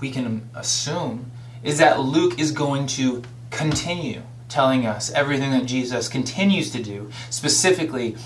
we 0.00 0.10
can 0.10 0.48
assume 0.54 1.30
is 1.62 1.78
that 1.78 2.00
Luke 2.00 2.38
is 2.38 2.52
going 2.52 2.86
to 2.86 3.22
continue 3.50 4.22
telling 4.48 4.86
us 4.86 5.10
everything 5.12 5.50
that 5.50 5.66
Jesus 5.66 6.08
continues 6.08 6.70
to 6.70 6.82
do, 6.82 7.10
specifically 7.30 8.16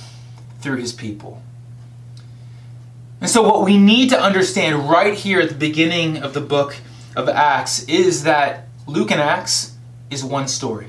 through 0.61 0.77
his 0.77 0.93
people. 0.93 1.43
And 3.21 3.31
so, 3.31 3.43
what 3.43 3.65
we 3.65 3.79
need 3.79 4.11
to 4.11 4.21
understand 4.21 4.89
right 4.89 5.15
here 5.15 5.41
at 5.41 5.49
the 5.49 5.55
beginning 5.55 6.19
of 6.19 6.35
the 6.35 6.41
book 6.41 6.77
of 7.17 7.29
Acts 7.29 7.85
is 7.85 8.25
that 8.25 8.68
Luke 8.89 9.11
and 9.11 9.21
Acts 9.21 9.77
is 10.11 10.25
one 10.25 10.49
story. 10.49 10.87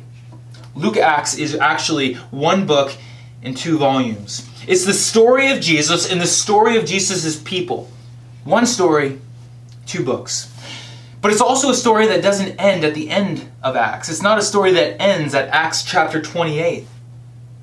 Luke 0.74 0.96
Acts 0.96 1.38
is 1.38 1.54
actually 1.54 2.14
one 2.32 2.66
book 2.66 2.94
in 3.42 3.54
two 3.54 3.78
volumes. 3.78 4.50
It's 4.66 4.86
the 4.86 4.94
story 4.94 5.52
of 5.52 5.60
Jesus 5.60 6.10
and 6.10 6.22
the 6.22 6.26
story 6.26 6.78
of 6.78 6.86
Jesus' 6.86 7.38
people. 7.42 7.92
One 8.46 8.66
story, 8.66 9.20
two 9.86 10.06
books. 10.06 10.50
But 11.22 11.34
it's 11.34 11.42
also 11.42 11.72
a 11.72 11.74
story 11.74 12.08
that 12.08 12.24
doesn't 12.24 12.58
end 12.58 12.86
at 12.86 12.94
the 12.96 13.10
end 13.10 13.52
of 13.62 13.76
Acts. 13.76 14.08
It's 14.08 14.22
not 14.22 14.38
a 14.38 14.44
story 14.44 14.72
that 14.72 15.02
ends 15.02 15.36
at 15.36 15.50
Acts 15.50 15.84
chapter 15.84 16.22
28. 16.22 16.88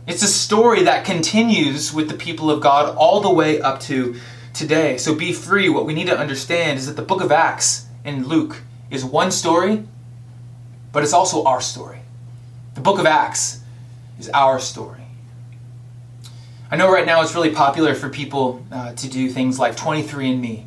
It's 0.06 0.22
a 0.22 0.28
story 0.28 0.82
that 0.82 1.06
continues 1.06 1.94
with 1.94 2.10
the 2.10 2.14
people 2.14 2.50
of 2.50 2.60
God 2.60 2.94
all 2.96 3.22
the 3.22 3.32
way 3.32 3.62
up 3.62 3.80
to 3.80 4.16
today. 4.52 4.98
So 4.98 5.14
be 5.14 5.32
free. 5.32 5.70
What 5.70 5.86
we 5.86 5.94
need 5.94 6.08
to 6.08 6.18
understand 6.18 6.78
is 6.78 6.84
that 6.88 6.96
the 6.96 7.00
book 7.00 7.22
of 7.22 7.32
Acts 7.32 7.86
in 8.04 8.28
Luke 8.28 8.60
is 8.90 9.02
one 9.02 9.30
story, 9.30 9.84
but 10.96 11.02
it's 11.02 11.12
also 11.12 11.44
our 11.44 11.60
story. 11.60 11.98
The 12.72 12.80
book 12.80 12.98
of 12.98 13.04
Acts 13.04 13.60
is 14.18 14.30
our 14.30 14.58
story. 14.58 15.02
I 16.70 16.76
know 16.76 16.90
right 16.90 17.04
now 17.04 17.20
it's 17.20 17.34
really 17.34 17.50
popular 17.50 17.94
for 17.94 18.08
people 18.08 18.64
uh, 18.72 18.94
to 18.94 19.06
do 19.06 19.28
things 19.28 19.58
like 19.58 19.76
23andMe 19.76 20.64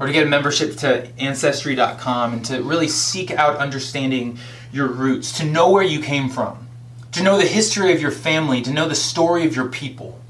or 0.00 0.08
to 0.08 0.12
get 0.12 0.26
a 0.26 0.28
membership 0.28 0.74
to 0.78 1.06
Ancestry.com 1.20 2.32
and 2.32 2.44
to 2.46 2.64
really 2.64 2.88
seek 2.88 3.30
out 3.30 3.58
understanding 3.58 4.38
your 4.72 4.88
roots, 4.88 5.38
to 5.38 5.44
know 5.44 5.70
where 5.70 5.84
you 5.84 6.00
came 6.00 6.28
from, 6.28 6.66
to 7.12 7.22
know 7.22 7.38
the 7.38 7.46
history 7.46 7.92
of 7.92 8.02
your 8.02 8.10
family, 8.10 8.60
to 8.62 8.72
know 8.72 8.88
the 8.88 8.96
story 8.96 9.46
of 9.46 9.54
your 9.54 9.68
people. 9.68 10.20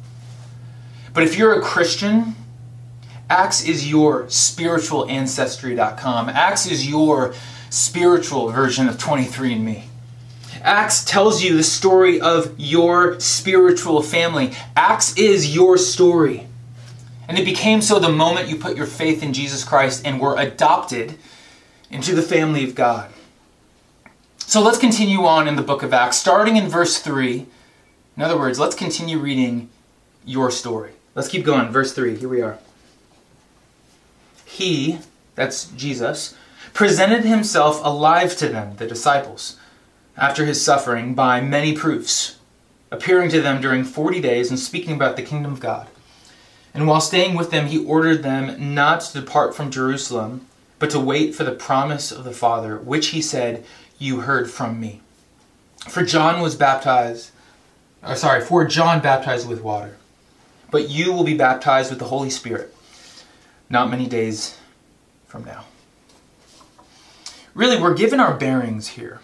But 1.14 1.22
if 1.22 1.38
you're 1.38 1.58
a 1.58 1.62
Christian, 1.62 2.34
Acts 3.30 3.64
is 3.64 3.90
your 3.90 4.28
spiritual 4.30 5.08
ancestry.com. 5.08 6.28
Acts 6.30 6.66
is 6.66 6.88
your 6.88 7.34
spiritual 7.70 8.48
version 8.48 8.88
of 8.88 8.96
23andMe. 8.96 9.82
Acts 10.62 11.04
tells 11.04 11.42
you 11.42 11.56
the 11.56 11.62
story 11.62 12.20
of 12.20 12.58
your 12.58 13.20
spiritual 13.20 14.02
family. 14.02 14.52
Acts 14.74 15.16
is 15.16 15.54
your 15.54 15.76
story. 15.76 16.46
And 17.28 17.38
it 17.38 17.44
became 17.44 17.82
so 17.82 17.98
the 17.98 18.08
moment 18.08 18.48
you 18.48 18.56
put 18.56 18.76
your 18.76 18.86
faith 18.86 19.22
in 19.22 19.34
Jesus 19.34 19.62
Christ 19.62 20.02
and 20.06 20.18
were 20.18 20.38
adopted 20.38 21.18
into 21.90 22.14
the 22.14 22.22
family 22.22 22.64
of 22.64 22.74
God. 22.74 23.10
So 24.38 24.62
let's 24.62 24.78
continue 24.78 25.26
on 25.26 25.46
in 25.46 25.56
the 25.56 25.62
book 25.62 25.82
of 25.82 25.92
Acts, 25.92 26.16
starting 26.16 26.56
in 26.56 26.68
verse 26.68 26.98
3. 26.98 27.46
In 28.16 28.22
other 28.22 28.38
words, 28.38 28.58
let's 28.58 28.74
continue 28.74 29.18
reading 29.18 29.68
your 30.24 30.50
story. 30.50 30.92
Let's 31.14 31.28
keep 31.28 31.44
going. 31.44 31.68
Verse 31.68 31.92
3, 31.92 32.16
here 32.16 32.28
we 32.28 32.40
are. 32.40 32.58
He, 34.48 34.98
that's 35.34 35.66
Jesus, 35.66 36.34
presented 36.72 37.22
himself 37.22 37.84
alive 37.84 38.34
to 38.38 38.48
them, 38.48 38.76
the 38.76 38.86
disciples, 38.86 39.56
after 40.16 40.46
his 40.46 40.64
suffering 40.64 41.14
by 41.14 41.40
many 41.42 41.74
proofs, 41.74 42.38
appearing 42.90 43.28
to 43.30 43.42
them 43.42 43.60
during 43.60 43.84
40 43.84 44.20
days 44.22 44.48
and 44.48 44.58
speaking 44.58 44.94
about 44.94 45.16
the 45.16 45.22
kingdom 45.22 45.52
of 45.52 45.60
God. 45.60 45.86
And 46.72 46.88
while 46.88 47.02
staying 47.02 47.36
with 47.36 47.50
them, 47.50 47.66
he 47.66 47.84
ordered 47.84 48.22
them 48.22 48.74
not 48.74 49.02
to 49.02 49.20
depart 49.20 49.54
from 49.54 49.70
Jerusalem, 49.70 50.46
but 50.78 50.90
to 50.90 50.98
wait 50.98 51.34
for 51.34 51.44
the 51.44 51.52
promise 51.52 52.10
of 52.10 52.24
the 52.24 52.32
Father, 52.32 52.78
which 52.78 53.08
he 53.08 53.20
said, 53.20 53.64
You 53.98 54.20
heard 54.20 54.50
from 54.50 54.80
me. 54.80 55.02
For 55.88 56.02
John 56.02 56.40
was 56.40 56.56
baptized, 56.56 57.32
or 58.02 58.16
sorry, 58.16 58.40
for 58.40 58.64
John 58.64 59.00
baptized 59.02 59.46
with 59.46 59.62
water, 59.62 59.98
but 60.70 60.88
you 60.88 61.12
will 61.12 61.24
be 61.24 61.34
baptized 61.34 61.90
with 61.90 61.98
the 61.98 62.06
Holy 62.06 62.30
Spirit 62.30 62.74
not 63.70 63.90
many 63.90 64.06
days 64.06 64.58
from 65.26 65.44
now. 65.44 65.64
Really, 67.54 67.80
we're 67.80 67.94
given 67.94 68.20
our 68.20 68.34
bearings 68.34 68.88
here. 68.88 69.20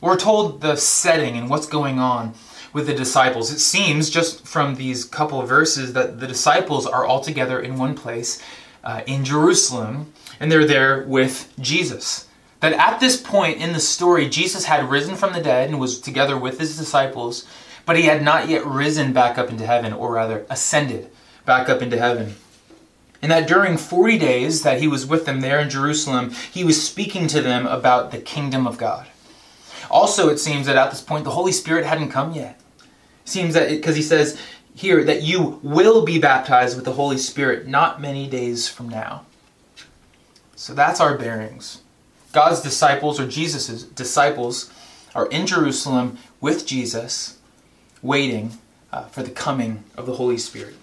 We're 0.00 0.16
told 0.16 0.60
the 0.60 0.76
setting 0.76 1.36
and 1.36 1.48
what's 1.48 1.66
going 1.66 1.98
on 1.98 2.34
with 2.72 2.86
the 2.86 2.94
disciples. 2.94 3.52
It 3.52 3.60
seems, 3.60 4.10
just 4.10 4.46
from 4.46 4.74
these 4.74 5.04
couple 5.04 5.40
of 5.40 5.48
verses, 5.48 5.92
that 5.92 6.18
the 6.18 6.26
disciples 6.26 6.86
are 6.86 7.04
all 7.04 7.20
together 7.20 7.60
in 7.60 7.78
one 7.78 7.94
place 7.94 8.42
uh, 8.82 9.02
in 9.06 9.24
Jerusalem, 9.24 10.12
and 10.40 10.50
they're 10.50 10.66
there 10.66 11.04
with 11.06 11.52
Jesus. 11.60 12.28
That 12.60 12.72
at 12.72 13.00
this 13.00 13.20
point 13.20 13.58
in 13.58 13.72
the 13.72 13.80
story, 13.80 14.28
Jesus 14.28 14.64
had 14.64 14.90
risen 14.90 15.14
from 15.14 15.32
the 15.32 15.40
dead 15.40 15.68
and 15.68 15.78
was 15.78 16.00
together 16.00 16.36
with 16.36 16.58
his 16.58 16.76
disciples, 16.76 17.46
but 17.86 17.96
he 17.96 18.02
had 18.02 18.22
not 18.22 18.48
yet 18.48 18.66
risen 18.66 19.12
back 19.12 19.38
up 19.38 19.50
into 19.50 19.66
heaven, 19.66 19.92
or 19.92 20.12
rather, 20.12 20.46
ascended 20.50 21.10
back 21.44 21.68
up 21.68 21.82
into 21.82 21.98
heaven. 21.98 22.34
And 23.22 23.30
that 23.30 23.46
during 23.46 23.78
40 23.78 24.18
days 24.18 24.62
that 24.62 24.80
he 24.80 24.88
was 24.88 25.06
with 25.06 25.24
them 25.24 25.40
there 25.40 25.60
in 25.60 25.70
Jerusalem, 25.70 26.30
he 26.52 26.64
was 26.64 26.84
speaking 26.84 27.28
to 27.28 27.40
them 27.40 27.66
about 27.66 28.10
the 28.10 28.18
kingdom 28.18 28.66
of 28.66 28.78
God. 28.78 29.06
Also, 29.90 30.28
it 30.28 30.38
seems 30.38 30.66
that 30.66 30.76
at 30.76 30.90
this 30.90 31.00
point, 31.00 31.24
the 31.24 31.30
Holy 31.30 31.52
Spirit 31.52 31.86
hadn't 31.86 32.10
come 32.10 32.32
yet 32.32 32.58
seems 33.24 33.54
that 33.54 33.68
because 33.68 33.96
he 33.96 34.02
says 34.02 34.40
here 34.74 35.04
that 35.04 35.22
you 35.22 35.60
will 35.62 36.04
be 36.04 36.18
baptized 36.18 36.76
with 36.76 36.84
the 36.84 36.92
Holy 36.92 37.18
Spirit 37.18 37.66
not 37.66 38.00
many 38.00 38.28
days 38.28 38.68
from 38.68 38.88
now. 38.88 39.24
So 40.56 40.74
that's 40.74 41.00
our 41.00 41.18
bearings. 41.18 41.82
God's 42.32 42.62
disciples, 42.62 43.20
or 43.20 43.26
Jesus' 43.26 43.82
disciples, 43.82 44.70
are 45.14 45.26
in 45.26 45.46
Jerusalem 45.46 46.18
with 46.40 46.66
Jesus, 46.66 47.38
waiting 48.00 48.58
uh, 48.90 49.04
for 49.04 49.22
the 49.22 49.30
coming 49.30 49.84
of 49.96 50.06
the 50.06 50.14
Holy 50.14 50.38
Spirit. 50.38 50.74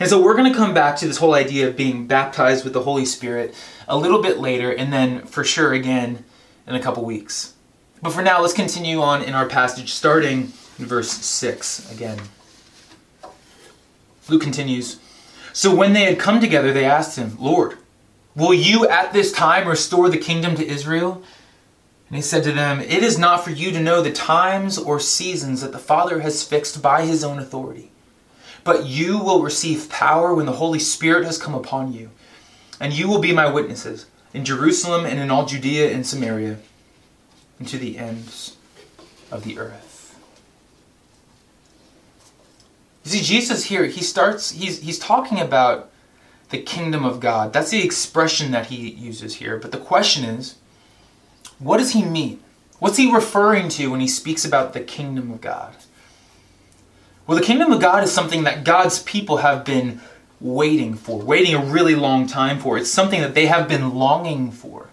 And 0.00 0.08
so 0.08 0.22
we're 0.22 0.36
going 0.36 0.50
to 0.50 0.56
come 0.56 0.72
back 0.72 0.96
to 0.96 1.06
this 1.06 1.16
whole 1.16 1.34
idea 1.34 1.66
of 1.66 1.76
being 1.76 2.06
baptized 2.06 2.64
with 2.64 2.72
the 2.72 2.82
Holy 2.82 3.04
Spirit 3.04 3.54
a 3.88 3.96
little 3.96 4.22
bit 4.22 4.38
later, 4.38 4.70
and 4.70 4.92
then 4.92 5.26
for 5.26 5.42
sure 5.42 5.72
again 5.72 6.24
in 6.66 6.74
a 6.74 6.80
couple 6.80 7.04
weeks. 7.04 7.54
But 8.00 8.12
for 8.12 8.22
now, 8.22 8.40
let's 8.40 8.54
continue 8.54 9.00
on 9.00 9.22
in 9.22 9.34
our 9.34 9.46
passage, 9.46 9.92
starting 9.92 10.52
in 10.78 10.86
verse 10.86 11.10
6 11.10 11.92
again. 11.92 12.18
Luke 14.28 14.42
continues 14.42 15.00
So 15.52 15.74
when 15.74 15.94
they 15.94 16.04
had 16.04 16.18
come 16.18 16.40
together, 16.40 16.72
they 16.72 16.84
asked 16.84 17.18
him, 17.18 17.36
Lord, 17.40 17.78
will 18.36 18.54
you 18.54 18.86
at 18.88 19.12
this 19.12 19.32
time 19.32 19.66
restore 19.66 20.08
the 20.08 20.18
kingdom 20.18 20.54
to 20.56 20.66
Israel? 20.66 21.24
And 22.08 22.16
he 22.16 22.22
said 22.22 22.44
to 22.44 22.52
them, 22.52 22.80
It 22.80 23.02
is 23.02 23.18
not 23.18 23.42
for 23.42 23.50
you 23.50 23.72
to 23.72 23.80
know 23.80 24.00
the 24.00 24.12
times 24.12 24.78
or 24.78 25.00
seasons 25.00 25.60
that 25.60 25.72
the 25.72 25.78
Father 25.78 26.20
has 26.20 26.44
fixed 26.44 26.80
by 26.80 27.04
his 27.04 27.24
own 27.24 27.38
authority. 27.38 27.90
But 28.64 28.86
you 28.86 29.18
will 29.18 29.42
receive 29.42 29.88
power 29.88 30.34
when 30.34 30.46
the 30.46 30.52
Holy 30.52 30.78
Spirit 30.78 31.24
has 31.24 31.38
come 31.38 31.54
upon 31.54 31.92
you. 31.92 32.10
And 32.80 32.92
you 32.92 33.08
will 33.08 33.20
be 33.20 33.32
my 33.32 33.50
witnesses 33.50 34.06
in 34.32 34.44
Jerusalem 34.44 35.04
and 35.04 35.18
in 35.18 35.30
all 35.30 35.46
Judea 35.46 35.92
and 35.92 36.06
Samaria 36.06 36.58
and 37.58 37.68
to 37.68 37.78
the 37.78 37.98
ends 37.98 38.56
of 39.30 39.44
the 39.44 39.58
earth. 39.58 40.18
You 43.04 43.10
see, 43.12 43.22
Jesus 43.22 43.64
here, 43.64 43.86
he 43.86 44.02
starts, 44.02 44.50
he's, 44.50 44.82
he's 44.82 44.98
talking 44.98 45.40
about 45.40 45.90
the 46.50 46.58
kingdom 46.58 47.04
of 47.04 47.20
God. 47.20 47.52
That's 47.52 47.70
the 47.70 47.82
expression 47.82 48.50
that 48.52 48.66
he 48.66 48.90
uses 48.90 49.36
here. 49.36 49.56
But 49.56 49.72
the 49.72 49.78
question 49.78 50.24
is, 50.24 50.56
what 51.58 51.78
does 51.78 51.92
he 51.92 52.04
mean? 52.04 52.40
What's 52.78 52.96
he 52.96 53.12
referring 53.12 53.68
to 53.70 53.88
when 53.88 54.00
he 54.00 54.08
speaks 54.08 54.44
about 54.44 54.72
the 54.72 54.80
kingdom 54.80 55.30
of 55.30 55.40
God? 55.40 55.74
Well, 57.28 57.36
the 57.36 57.44
kingdom 57.44 57.72
of 57.72 57.80
God 57.82 58.02
is 58.04 58.10
something 58.10 58.44
that 58.44 58.64
God's 58.64 59.02
people 59.02 59.36
have 59.36 59.62
been 59.62 60.00
waiting 60.40 60.94
for, 60.94 61.20
waiting 61.20 61.54
a 61.54 61.62
really 61.62 61.94
long 61.94 62.26
time 62.26 62.58
for. 62.58 62.78
It's 62.78 62.90
something 62.90 63.20
that 63.20 63.34
they 63.34 63.44
have 63.44 63.68
been 63.68 63.94
longing 63.94 64.50
for. 64.50 64.88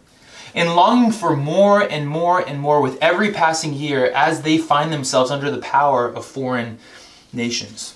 And 0.53 0.75
longing 0.75 1.13
for 1.13 1.37
more 1.37 1.81
and 1.81 2.05
more 2.05 2.41
and 2.41 2.59
more 2.59 2.81
with 2.81 3.01
every 3.01 3.31
passing 3.31 3.73
year 3.73 4.07
as 4.07 4.41
they 4.41 4.57
find 4.57 4.91
themselves 4.91 5.31
under 5.31 5.49
the 5.49 5.61
power 5.61 6.09
of 6.09 6.25
foreign 6.25 6.77
nations. 7.31 7.95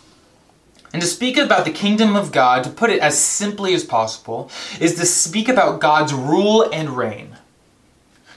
And 0.93 1.01
to 1.01 1.08
speak 1.08 1.36
about 1.36 1.65
the 1.65 1.72
kingdom 1.72 2.15
of 2.15 2.31
God, 2.31 2.63
to 2.63 2.69
put 2.69 2.91
it 2.91 3.01
as 3.01 3.22
simply 3.22 3.74
as 3.74 3.84
possible, 3.84 4.50
is 4.79 4.96
to 4.96 5.05
speak 5.05 5.50
about 5.50 5.81
God's 5.81 6.13
rule 6.13 6.69
and 6.72 6.96
reign. 6.96 7.36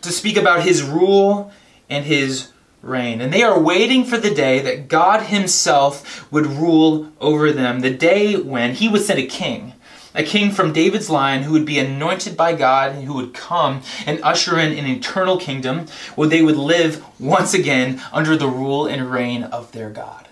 To 0.00 0.10
speak 0.10 0.36
about 0.36 0.64
his 0.64 0.82
rule 0.82 1.52
and 1.88 2.04
his 2.04 2.51
reign. 2.82 3.20
And 3.20 3.32
they 3.32 3.42
are 3.42 3.58
waiting 3.58 4.04
for 4.04 4.18
the 4.18 4.34
day 4.34 4.58
that 4.60 4.88
God 4.88 5.22
himself 5.22 6.30
would 6.32 6.46
rule 6.46 7.10
over 7.20 7.52
them, 7.52 7.80
the 7.80 7.90
day 7.90 8.36
when 8.36 8.74
he 8.74 8.88
would 8.88 9.02
send 9.02 9.18
a 9.18 9.26
king. 9.26 9.72
A 10.14 10.22
king 10.22 10.50
from 10.50 10.74
David's 10.74 11.08
line 11.08 11.42
who 11.42 11.52
would 11.52 11.64
be 11.64 11.78
anointed 11.78 12.36
by 12.36 12.54
God 12.54 12.92
and 12.92 13.04
who 13.04 13.14
would 13.14 13.32
come 13.32 13.80
and 14.04 14.20
usher 14.22 14.58
in 14.58 14.76
an 14.76 14.86
eternal 14.86 15.38
kingdom 15.38 15.86
where 16.16 16.28
they 16.28 16.42
would 16.42 16.56
live 16.56 17.02
once 17.18 17.54
again 17.54 18.02
under 18.12 18.36
the 18.36 18.48
rule 18.48 18.86
and 18.86 19.10
reign 19.10 19.44
of 19.44 19.72
their 19.72 19.88
God. 19.88 20.28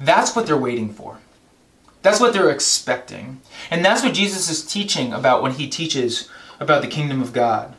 That's 0.00 0.34
what 0.34 0.46
they're 0.46 0.56
waiting 0.56 0.92
for. 0.92 1.18
That's 2.00 2.20
what 2.20 2.32
they're 2.32 2.50
expecting. 2.50 3.40
And 3.70 3.84
that's 3.84 4.02
what 4.02 4.14
Jesus 4.14 4.48
is 4.48 4.64
teaching 4.64 5.12
about 5.12 5.42
when 5.42 5.52
he 5.52 5.68
teaches 5.68 6.28
about 6.60 6.80
the 6.80 6.88
kingdom 6.88 7.20
of 7.20 7.32
God. 7.32 7.74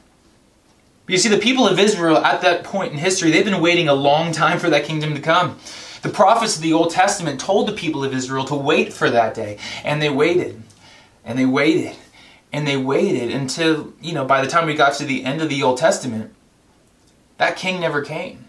You 1.08 1.18
see, 1.18 1.30
the 1.30 1.38
people 1.38 1.66
of 1.66 1.80
Israel 1.80 2.18
at 2.18 2.42
that 2.42 2.66
point 2.66 2.92
in 2.92 2.98
history, 3.00 3.32
they've 3.32 3.46
been 3.46 3.62
waiting 3.62 3.88
a 3.88 3.94
long 3.94 4.34
time 4.34 4.60
for 4.60 4.70
that 4.70 4.84
kingdom 4.84 5.16
to 5.16 5.22
come. 5.22 5.58
The 6.02 6.10
prophets 6.10 6.58
of 6.58 6.62
the 6.62 6.74
Old 6.74 6.92
Testament 6.92 7.40
told 7.40 7.68
the 7.68 7.74
people 7.74 8.04
of 8.04 8.14
Israel 8.14 8.44
to 8.46 8.56
wait 8.56 8.92
for 8.92 9.10
that 9.10 9.34
day. 9.34 9.58
And 9.86 10.02
they 10.02 10.10
waited. 10.10 10.62
And 11.24 11.40
they 11.40 11.46
waited. 11.46 11.96
And 12.52 12.68
they 12.68 12.78
waited 12.78 13.32
until, 13.32 13.94
you 14.02 14.14
know, 14.14 14.26
by 14.26 14.42
the 14.42 14.48
time 14.48 14.68
we 14.68 14.74
got 14.74 14.96
to 14.96 15.06
the 15.06 15.24
end 15.24 15.42
of 15.42 15.50
the 15.50 15.64
Old 15.64 15.78
Testament, 15.78 16.34
that 17.38 17.56
king 17.56 17.80
never 17.80 18.02
came. 18.02 18.46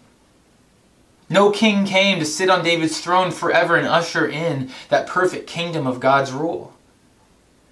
No 1.31 1.51
king 1.51 1.85
came 1.85 2.19
to 2.19 2.25
sit 2.25 2.51
on 2.51 2.65
David's 2.65 3.01
throne 3.01 3.31
forever 3.31 3.77
and 3.77 3.87
usher 3.87 4.27
in 4.27 4.71
that 4.89 5.07
perfect 5.07 5.47
kingdom 5.47 5.87
of 5.87 6.01
God's 6.01 6.33
rule. 6.33 6.75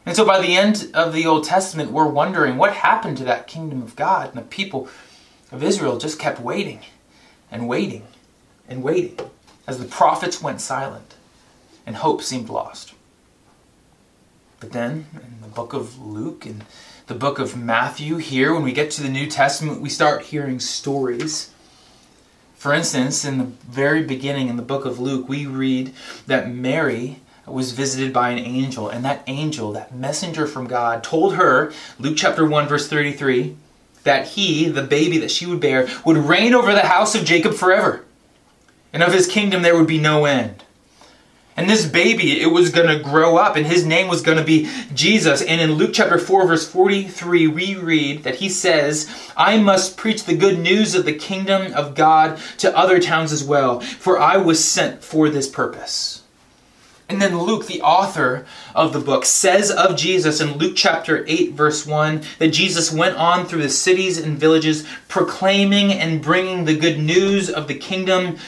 And 0.06 0.14
so 0.16 0.24
by 0.24 0.40
the 0.40 0.56
end 0.56 0.90
of 0.94 1.12
the 1.12 1.26
Old 1.26 1.44
Testament, 1.44 1.90
we're 1.90 2.06
wondering 2.06 2.56
what 2.56 2.72
happened 2.72 3.18
to 3.18 3.24
that 3.24 3.46
kingdom 3.46 3.82
of 3.82 3.96
God. 3.96 4.28
And 4.28 4.38
the 4.38 4.42
people 4.42 4.88
of 5.52 5.62
Israel 5.62 5.98
just 5.98 6.18
kept 6.18 6.40
waiting 6.40 6.80
and 7.50 7.68
waiting 7.68 8.06
and 8.68 8.82
waiting 8.82 9.18
as 9.66 9.78
the 9.78 9.84
prophets 9.84 10.40
went 10.40 10.60
silent 10.60 11.16
and 11.84 11.96
hope 11.96 12.22
seemed 12.22 12.48
lost. 12.48 12.94
But 14.60 14.72
then, 14.72 15.06
in 15.12 15.40
the 15.42 15.48
book 15.48 15.74
of 15.74 16.00
Luke 16.00 16.46
and 16.46 16.64
the 17.08 17.14
book 17.14 17.38
of 17.38 17.56
Matthew, 17.56 18.16
here, 18.16 18.54
when 18.54 18.62
we 18.62 18.72
get 18.72 18.90
to 18.92 19.02
the 19.02 19.08
New 19.08 19.26
Testament, 19.26 19.82
we 19.82 19.90
start 19.90 20.22
hearing 20.22 20.60
stories 20.60 21.50
for 22.56 22.72
instance, 22.72 23.24
in 23.24 23.38
the 23.38 23.44
very 23.44 24.02
beginning 24.02 24.48
in 24.48 24.56
the 24.56 24.62
book 24.62 24.84
of 24.86 24.98
Luke, 24.98 25.28
we 25.28 25.46
read 25.46 25.92
that 26.26 26.50
Mary 26.50 27.20
was 27.46 27.72
visited 27.72 28.12
by 28.12 28.30
an 28.30 28.38
angel, 28.38 28.88
and 28.88 29.04
that 29.04 29.22
angel, 29.26 29.72
that 29.72 29.94
messenger 29.94 30.46
from 30.46 30.66
God, 30.66 31.04
told 31.04 31.34
her, 31.34 31.72
Luke 31.98 32.16
chapter 32.16 32.44
1, 32.44 32.66
verse 32.66 32.88
33, 32.88 33.56
that 34.02 34.28
he, 34.28 34.68
the 34.68 34.82
baby 34.82 35.18
that 35.18 35.30
she 35.30 35.46
would 35.46 35.60
bear, 35.60 35.88
would 36.04 36.16
reign 36.16 36.54
over 36.54 36.72
the 36.72 36.86
house 36.86 37.14
of 37.14 37.24
Jacob 37.24 37.54
forever, 37.54 38.04
and 38.92 39.02
of 39.02 39.12
his 39.12 39.26
kingdom 39.26 39.62
there 39.62 39.76
would 39.76 39.86
be 39.86 40.00
no 40.00 40.24
end. 40.24 40.62
And 41.56 41.70
this 41.70 41.86
baby, 41.86 42.38
it 42.40 42.48
was 42.48 42.70
going 42.70 42.88
to 42.88 43.02
grow 43.02 43.38
up, 43.38 43.56
and 43.56 43.66
his 43.66 43.86
name 43.86 44.08
was 44.08 44.20
going 44.20 44.36
to 44.36 44.44
be 44.44 44.70
Jesus. 44.92 45.40
And 45.40 45.58
in 45.58 45.72
Luke 45.72 45.92
chapter 45.94 46.18
4, 46.18 46.46
verse 46.46 46.68
43, 46.70 47.46
we 47.46 47.74
read 47.76 48.24
that 48.24 48.36
he 48.36 48.50
says, 48.50 49.10
I 49.36 49.56
must 49.56 49.96
preach 49.96 50.24
the 50.24 50.36
good 50.36 50.58
news 50.58 50.94
of 50.94 51.06
the 51.06 51.14
kingdom 51.14 51.72
of 51.72 51.94
God 51.94 52.38
to 52.58 52.76
other 52.76 53.00
towns 53.00 53.32
as 53.32 53.42
well, 53.42 53.80
for 53.80 54.18
I 54.18 54.36
was 54.36 54.62
sent 54.62 55.02
for 55.02 55.30
this 55.30 55.48
purpose. 55.48 56.22
And 57.08 57.22
then 57.22 57.38
Luke, 57.38 57.66
the 57.66 57.82
author 57.82 58.44
of 58.74 58.92
the 58.92 58.98
book, 58.98 59.24
says 59.24 59.70
of 59.70 59.96
Jesus 59.96 60.40
in 60.40 60.58
Luke 60.58 60.74
chapter 60.74 61.24
8, 61.28 61.52
verse 61.52 61.86
1, 61.86 62.22
that 62.38 62.48
Jesus 62.48 62.90
went 62.90 63.16
on 63.16 63.46
through 63.46 63.62
the 63.62 63.68
cities 63.68 64.18
and 64.18 64.36
villages, 64.36 64.84
proclaiming 65.06 65.92
and 65.92 66.20
bringing 66.20 66.64
the 66.64 66.76
good 66.76 66.98
news 66.98 67.48
of 67.48 67.68
the 67.68 67.74
kingdom 67.74 68.38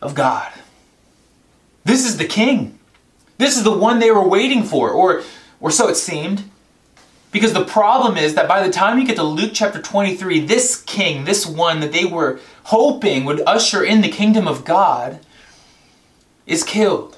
of 0.00 0.14
God. 0.14 0.50
This 1.84 2.06
is 2.06 2.16
the 2.16 2.26
king. 2.26 2.78
This 3.36 3.58
is 3.58 3.64
the 3.64 3.76
one 3.76 3.98
they 3.98 4.10
were 4.10 4.26
waiting 4.26 4.64
for, 4.64 4.90
or, 4.90 5.22
or 5.60 5.70
so 5.70 5.88
it 5.88 5.96
seemed. 5.96 6.44
Because 7.30 7.52
the 7.52 7.64
problem 7.64 8.16
is 8.16 8.34
that 8.34 8.48
by 8.48 8.66
the 8.66 8.72
time 8.72 8.98
you 8.98 9.06
get 9.06 9.16
to 9.16 9.22
Luke 9.22 9.50
chapter 9.52 9.82
23, 9.82 10.40
this 10.40 10.82
king, 10.82 11.24
this 11.24 11.44
one 11.46 11.80
that 11.80 11.92
they 11.92 12.06
were 12.06 12.40
hoping 12.64 13.26
would 13.26 13.42
usher 13.46 13.84
in 13.84 14.00
the 14.00 14.08
kingdom 14.08 14.48
of 14.48 14.64
God, 14.64 15.20
is 16.46 16.64
killed. 16.64 17.17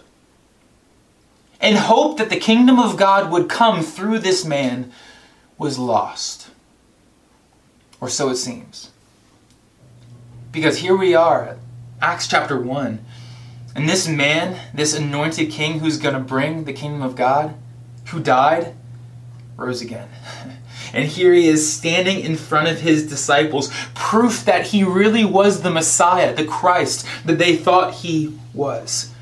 And 1.61 1.77
hope 1.77 2.19
that 2.19 2.31
the 2.31 2.37
kingdom 2.37 2.79
of 2.79 2.97
God 2.97 3.31
would 3.31 3.49
come 3.49 3.83
through 3.83 4.21
this 4.21 4.45
man 4.45 4.93
was 5.59 5.79
lost. 5.79 6.51
Or 8.01 8.09
so 8.09 8.31
it 8.31 8.37
seems. 8.37 8.91
Because 10.53 10.79
here 10.79 10.97
we 10.97 11.15
are, 11.15 11.59
Acts 12.01 12.27
chapter 12.27 12.59
1, 12.59 13.05
and 13.77 13.89
this 13.89 14.09
man, 14.09 14.59
this 14.75 14.97
anointed 14.97 15.51
king 15.51 15.79
who's 15.79 15.99
going 15.99 16.15
to 16.15 16.21
bring 16.21 16.65
the 16.65 16.73
kingdom 16.73 17.03
of 17.03 17.15
God, 17.15 17.55
who 18.07 18.21
died, 18.21 18.75
rose 19.57 19.81
again. 19.81 20.09
And 20.93 21.05
here 21.05 21.33
he 21.33 21.47
is 21.47 21.73
standing 21.73 22.19
in 22.19 22.35
front 22.35 22.67
of 22.67 22.81
his 22.81 23.09
disciples, 23.09 23.71
proof 23.95 24.45
that 24.45 24.67
he 24.67 24.83
really 24.83 25.25
was 25.25 25.63
the 25.63 25.71
Messiah, 25.71 26.35
the 26.35 26.45
Christ 26.45 27.07
that 27.25 27.39
they 27.39 27.55
thought 27.55 27.95
he 27.95 28.37
was. 28.53 29.13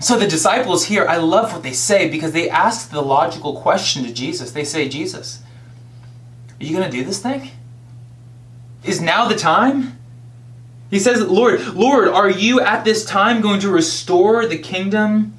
So 0.00 0.18
the 0.18 0.26
disciples 0.26 0.84
here, 0.84 1.06
I 1.06 1.16
love 1.16 1.52
what 1.52 1.62
they 1.62 1.72
say 1.72 2.08
because 2.08 2.32
they 2.32 2.50
ask 2.50 2.90
the 2.90 3.00
logical 3.00 3.60
question 3.60 4.04
to 4.04 4.12
Jesus. 4.12 4.52
They 4.52 4.64
say, 4.64 4.88
Jesus, 4.88 5.42
are 6.60 6.64
you 6.64 6.76
going 6.76 6.90
to 6.90 6.96
do 6.96 7.04
this 7.04 7.22
thing? 7.22 7.50
Is 8.82 9.00
now 9.00 9.28
the 9.28 9.36
time? 9.36 9.98
He 10.90 10.98
says, 10.98 11.22
Lord, 11.22 11.66
Lord, 11.74 12.08
are 12.08 12.30
you 12.30 12.60
at 12.60 12.84
this 12.84 13.04
time 13.04 13.40
going 13.40 13.60
to 13.60 13.70
restore 13.70 14.46
the 14.46 14.58
kingdom 14.58 15.34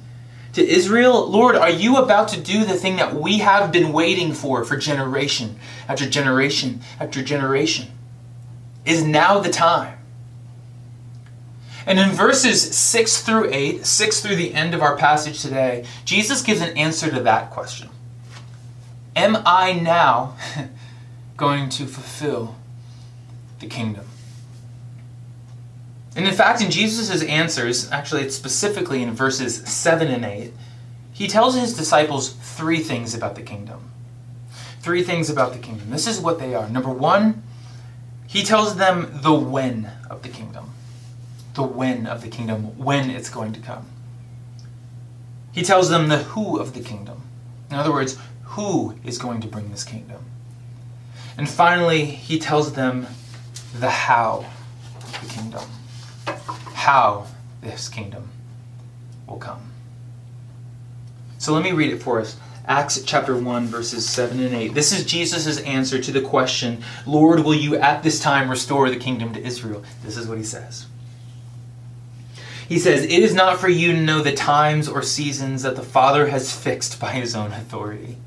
to 0.56 0.66
Israel, 0.66 1.30
Lord, 1.30 1.54
are 1.54 1.68
you 1.68 1.98
about 1.98 2.28
to 2.28 2.40
do 2.40 2.64
the 2.64 2.76
thing 2.76 2.96
that 2.96 3.14
we 3.14 3.40
have 3.40 3.70
been 3.70 3.92
waiting 3.92 4.32
for 4.32 4.64
for 4.64 4.78
generation 4.78 5.58
after 5.86 6.08
generation 6.08 6.80
after 6.98 7.22
generation? 7.22 7.88
Is 8.86 9.02
now 9.02 9.38
the 9.38 9.50
time? 9.50 9.98
And 11.86 12.00
in 12.00 12.10
verses 12.10 12.76
6 12.76 13.22
through 13.22 13.52
8, 13.52 13.86
6 13.86 14.20
through 14.20 14.36
the 14.36 14.52
end 14.52 14.74
of 14.74 14.82
our 14.82 14.96
passage 14.96 15.40
today, 15.40 15.84
Jesus 16.04 16.42
gives 16.42 16.60
an 16.60 16.76
answer 16.76 17.10
to 17.10 17.20
that 17.20 17.50
question. 17.50 17.88
Am 19.14 19.36
I 19.46 19.72
now 19.72 20.36
going 21.36 21.68
to 21.70 21.86
fulfill 21.86 22.56
the 23.60 23.68
kingdom? 23.68 24.04
And 26.16 26.26
in 26.26 26.34
fact, 26.34 26.60
in 26.60 26.70
Jesus' 26.70 27.22
answers, 27.22 27.90
actually, 27.92 28.22
it's 28.22 28.34
specifically 28.34 29.02
in 29.02 29.12
verses 29.12 29.56
7 29.56 30.08
and 30.08 30.24
8, 30.24 30.52
he 31.12 31.28
tells 31.28 31.54
his 31.54 31.74
disciples 31.74 32.30
three 32.30 32.80
things 32.80 33.14
about 33.14 33.36
the 33.36 33.42
kingdom. 33.42 33.90
Three 34.80 35.02
things 35.02 35.30
about 35.30 35.52
the 35.52 35.58
kingdom. 35.58 35.90
This 35.90 36.06
is 36.06 36.20
what 36.20 36.38
they 36.38 36.54
are. 36.54 36.68
Number 36.68 36.90
one, 36.90 37.42
he 38.26 38.42
tells 38.42 38.76
them 38.76 39.20
the 39.22 39.32
when 39.32 39.90
of 40.10 40.22
the 40.22 40.28
kingdom. 40.28 40.65
The 41.56 41.62
when 41.62 42.06
of 42.06 42.22
the 42.22 42.28
kingdom, 42.28 42.78
when 42.78 43.10
it's 43.10 43.30
going 43.30 43.52
to 43.54 43.60
come. 43.60 43.86
He 45.52 45.62
tells 45.62 45.88
them 45.88 46.08
the 46.08 46.18
who 46.18 46.58
of 46.58 46.74
the 46.74 46.80
kingdom. 46.80 47.22
In 47.70 47.76
other 47.76 47.92
words, 47.92 48.18
who 48.42 48.94
is 49.04 49.18
going 49.18 49.40
to 49.40 49.48
bring 49.48 49.70
this 49.70 49.82
kingdom. 49.82 50.22
And 51.36 51.48
finally, 51.48 52.04
he 52.04 52.38
tells 52.38 52.74
them 52.74 53.06
the 53.78 53.90
how 53.90 54.46
of 54.94 55.20
the 55.20 55.28
kingdom 55.28 55.62
how 56.86 57.26
this 57.62 57.88
kingdom 57.88 58.28
will 59.26 59.38
come. 59.38 59.72
So 61.38 61.52
let 61.52 61.64
me 61.64 61.72
read 61.72 61.92
it 61.92 62.00
for 62.00 62.20
us. 62.20 62.36
Acts 62.68 63.02
chapter 63.02 63.36
1, 63.36 63.66
verses 63.66 64.08
7 64.08 64.38
and 64.40 64.54
8. 64.54 64.74
This 64.74 64.92
is 64.92 65.04
Jesus' 65.04 65.60
answer 65.62 66.00
to 66.00 66.12
the 66.12 66.20
question, 66.20 66.84
Lord, 67.06 67.40
will 67.40 67.54
you 67.54 67.76
at 67.76 68.04
this 68.04 68.20
time 68.20 68.48
restore 68.48 68.88
the 68.88 68.96
kingdom 68.96 69.34
to 69.34 69.42
Israel? 69.42 69.82
This 70.04 70.16
is 70.16 70.28
what 70.28 70.38
he 70.38 70.44
says. 70.44 70.86
He 72.68 72.78
says, 72.78 73.04
It 73.04 73.10
is 73.10 73.34
not 73.34 73.58
for 73.58 73.68
you 73.68 73.92
to 73.92 74.00
know 74.00 74.22
the 74.22 74.32
times 74.32 74.88
or 74.88 75.02
seasons 75.02 75.62
that 75.62 75.76
the 75.76 75.82
Father 75.82 76.28
has 76.28 76.54
fixed 76.54 77.00
by 77.00 77.12
his 77.12 77.34
own 77.34 77.52
authority 77.52 78.18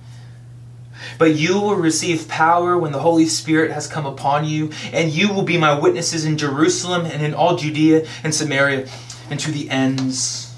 but 1.18 1.36
you 1.36 1.60
will 1.60 1.76
receive 1.76 2.28
power 2.28 2.78
when 2.78 2.92
the 2.92 3.00
Holy 3.00 3.26
Spirit 3.26 3.72
has 3.72 3.88
come 3.88 4.06
upon 4.06 4.46
you, 4.46 4.72
and 4.94 5.12
you 5.12 5.32
will 5.32 5.44
be 5.44 5.58
my 5.58 5.78
witnesses 5.78 6.26
in 6.26 6.38
Jerusalem 6.38 7.06
and 7.06 7.24
in 7.24 7.34
all 7.34 7.56
Judea 7.56 8.08
and 8.24 8.34
Samaria 8.34 8.88
and 9.30 9.40
to 9.40 9.52
the 9.52 9.70
ends 9.70 10.56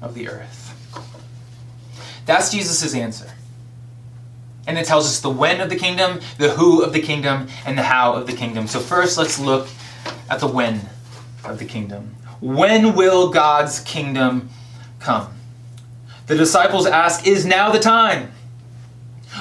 of 0.00 0.14
the 0.14 0.28
earth. 0.28 0.58
That's 2.26 2.50
Jesus' 2.50 2.94
answer. 2.94 3.32
And 4.66 4.78
it 4.78 4.86
tells 4.86 5.06
us 5.06 5.20
the 5.20 5.30
when 5.30 5.60
of 5.60 5.70
the 5.70 5.76
kingdom, 5.76 6.20
the 6.38 6.50
who 6.50 6.82
of 6.82 6.92
the 6.92 7.00
kingdom, 7.00 7.48
and 7.66 7.76
the 7.76 7.82
how 7.82 8.12
of 8.12 8.28
the 8.28 8.32
kingdom. 8.32 8.68
So, 8.68 8.78
first, 8.78 9.18
let's 9.18 9.40
look 9.40 9.66
at 10.30 10.38
the 10.38 10.46
when 10.46 10.82
of 11.44 11.58
the 11.58 11.64
kingdom. 11.64 12.14
When 12.42 12.96
will 12.96 13.30
God's 13.30 13.78
kingdom 13.78 14.50
come? 14.98 15.32
The 16.26 16.36
disciples 16.36 16.86
ask, 16.86 17.24
Is 17.24 17.46
now 17.46 17.70
the 17.70 17.78
time? 17.78 18.32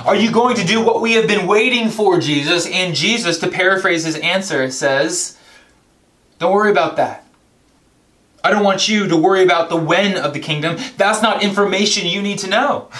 Are 0.06 0.16
you 0.16 0.32
going 0.32 0.56
to 0.58 0.64
do 0.64 0.86
what 0.86 1.02
we 1.02 1.14
have 1.14 1.28
been 1.28 1.48
waiting 1.48 1.90
for, 1.90 2.20
Jesus? 2.20 2.68
And 2.68 2.94
Jesus, 2.94 3.40
to 3.40 3.48
paraphrase 3.48 4.06
his 4.06 4.18
answer, 4.18 4.70
says, 4.70 5.36
Don't 6.38 6.54
worry 6.54 6.70
about 6.70 6.96
that. 6.98 7.26
I 8.44 8.52
don't 8.52 8.64
want 8.64 8.88
you 8.88 9.08
to 9.08 9.18
worry 9.18 9.42
about 9.42 9.70
the 9.70 9.78
when 9.78 10.16
of 10.16 10.34
the 10.34 10.40
kingdom. 10.40 10.78
That's 10.98 11.24
not 11.24 11.42
information 11.42 12.08
you 12.08 12.22
need 12.22 12.38
to 12.40 12.50
know. 12.50 12.90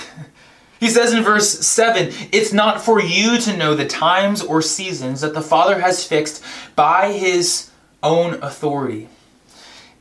He 0.80 0.90
says 0.90 1.14
in 1.14 1.22
verse 1.24 1.60
7 1.60 2.12
It's 2.32 2.52
not 2.52 2.82
for 2.82 3.00
you 3.00 3.38
to 3.38 3.56
know 3.56 3.76
the 3.76 3.86
times 3.86 4.42
or 4.42 4.64
seasons 4.64 5.22
that 5.22 5.36
the 5.36 5.42
Father 5.44 5.80
has 5.80 6.04
fixed 6.04 6.44
by 6.76 7.12
his 7.12 7.70
own 8.02 8.42
authority. 8.42 9.08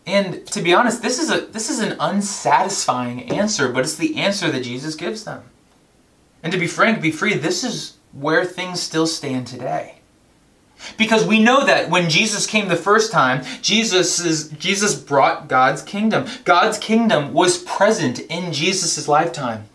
And 0.06 0.46
to 0.48 0.62
be 0.62 0.74
honest, 0.74 1.02
this 1.02 1.18
is, 1.18 1.30
a, 1.30 1.46
this 1.46 1.70
is 1.70 1.80
an 1.80 1.96
unsatisfying 2.00 3.30
answer, 3.30 3.70
but 3.70 3.84
it's 3.84 3.96
the 3.96 4.16
answer 4.16 4.50
that 4.50 4.64
Jesus 4.64 4.94
gives 4.94 5.24
them. 5.24 5.42
And 6.42 6.52
to 6.52 6.58
be 6.58 6.66
frank, 6.66 7.02
be 7.02 7.10
free, 7.10 7.34
this 7.34 7.62
is 7.62 7.98
where 8.12 8.44
things 8.44 8.80
still 8.80 9.06
stand 9.06 9.46
today. 9.46 9.96
Because 10.96 11.26
we 11.26 11.42
know 11.42 11.64
that 11.66 11.90
when 11.90 12.08
Jesus 12.08 12.46
came 12.46 12.68
the 12.68 12.76
first 12.76 13.12
time, 13.12 13.44
Jesus, 13.60 14.18
is, 14.18 14.48
Jesus 14.48 14.94
brought 14.94 15.48
God's 15.48 15.82
kingdom. 15.82 16.26
God's 16.44 16.78
kingdom 16.78 17.34
was 17.34 17.62
present 17.62 18.20
in 18.20 18.52
Jesus' 18.52 19.06
lifetime. 19.06 19.68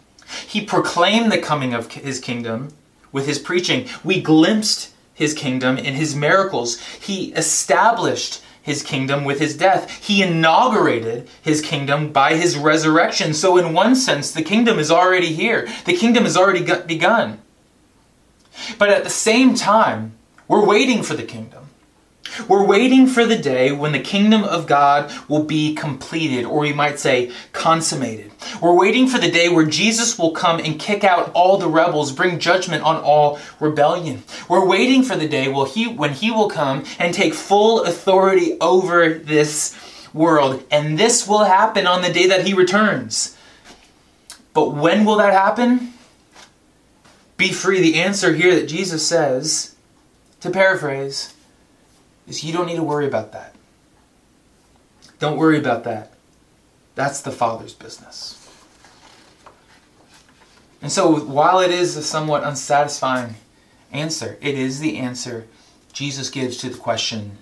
He 0.47 0.65
proclaimed 0.65 1.31
the 1.31 1.37
coming 1.37 1.73
of 1.73 1.91
his 1.91 2.19
kingdom 2.19 2.73
with 3.11 3.27
his 3.27 3.37
preaching. 3.37 3.87
We 4.03 4.19
glimpsed 4.21 4.93
his 5.13 5.33
kingdom 5.35 5.77
in 5.77 5.93
his 5.93 6.15
miracles. 6.15 6.79
He 6.81 7.31
established 7.33 8.41
his 8.65 8.81
kingdom 8.81 9.23
with 9.23 9.39
his 9.39 9.55
death. 9.55 10.03
He 10.03 10.23
inaugurated 10.23 11.29
his 11.39 11.61
kingdom 11.61 12.11
by 12.11 12.33
his 12.33 12.57
resurrection. 12.57 13.35
So, 13.35 13.57
in 13.57 13.73
one 13.73 13.95
sense, 13.95 14.31
the 14.31 14.41
kingdom 14.41 14.79
is 14.79 14.89
already 14.89 15.33
here, 15.33 15.67
the 15.85 15.95
kingdom 15.95 16.23
has 16.23 16.35
already 16.35 16.65
begun. 16.87 17.39
But 18.79 18.89
at 18.89 19.03
the 19.03 19.11
same 19.11 19.53
time, 19.53 20.13
we're 20.47 20.65
waiting 20.65 21.03
for 21.03 21.13
the 21.13 21.23
kingdom. 21.23 21.64
We're 22.47 22.65
waiting 22.65 23.07
for 23.07 23.25
the 23.25 23.37
day 23.37 23.71
when 23.71 23.91
the 23.91 23.99
kingdom 23.99 24.43
of 24.43 24.67
God 24.67 25.11
will 25.27 25.43
be 25.43 25.73
completed, 25.75 26.45
or 26.45 26.59
we 26.59 26.73
might 26.73 26.99
say 26.99 27.31
consummated. 27.53 28.31
We're 28.61 28.75
waiting 28.75 29.07
for 29.07 29.17
the 29.17 29.31
day 29.31 29.49
where 29.49 29.65
Jesus 29.65 30.17
will 30.17 30.31
come 30.31 30.59
and 30.59 30.79
kick 30.79 31.03
out 31.03 31.31
all 31.33 31.57
the 31.57 31.67
rebels, 31.67 32.11
bring 32.11 32.39
judgment 32.39 32.83
on 32.83 32.97
all 32.97 33.39
rebellion. 33.59 34.23
We're 34.49 34.65
waiting 34.65 35.03
for 35.03 35.15
the 35.15 35.27
day 35.27 35.47
when 35.47 36.13
he 36.13 36.31
will 36.31 36.49
come 36.49 36.83
and 36.99 37.13
take 37.13 37.33
full 37.33 37.83
authority 37.83 38.57
over 38.59 39.13
this 39.13 39.75
world. 40.13 40.63
And 40.71 40.97
this 40.97 41.27
will 41.27 41.43
happen 41.43 41.87
on 41.87 42.01
the 42.01 42.13
day 42.13 42.27
that 42.27 42.47
he 42.47 42.53
returns. 42.53 43.37
But 44.53 44.73
when 44.73 45.03
will 45.03 45.17
that 45.17 45.33
happen? 45.33 45.93
Be 47.37 47.51
free. 47.51 47.81
The 47.81 47.95
answer 47.95 48.33
here 48.33 48.55
that 48.55 48.67
Jesus 48.67 49.05
says, 49.05 49.75
to 50.39 50.49
paraphrase, 50.49 51.34
is 52.27 52.43
you 52.43 52.53
don't 52.53 52.65
need 52.67 52.75
to 52.75 52.83
worry 52.83 53.07
about 53.07 53.31
that. 53.31 53.55
Don't 55.19 55.37
worry 55.37 55.57
about 55.57 55.83
that. 55.83 56.13
That's 56.95 57.21
the 57.21 57.31
Father's 57.31 57.73
business. 57.73 58.41
And 60.81 60.91
so, 60.91 61.19
while 61.19 61.59
it 61.59 61.71
is 61.71 61.97
a 61.97 62.03
somewhat 62.03 62.43
unsatisfying 62.43 63.35
answer, 63.91 64.37
it 64.41 64.55
is 64.55 64.79
the 64.79 64.97
answer 64.97 65.47
Jesus 65.93 66.29
gives 66.29 66.57
to 66.57 66.69
the 66.69 66.77
question 66.77 67.37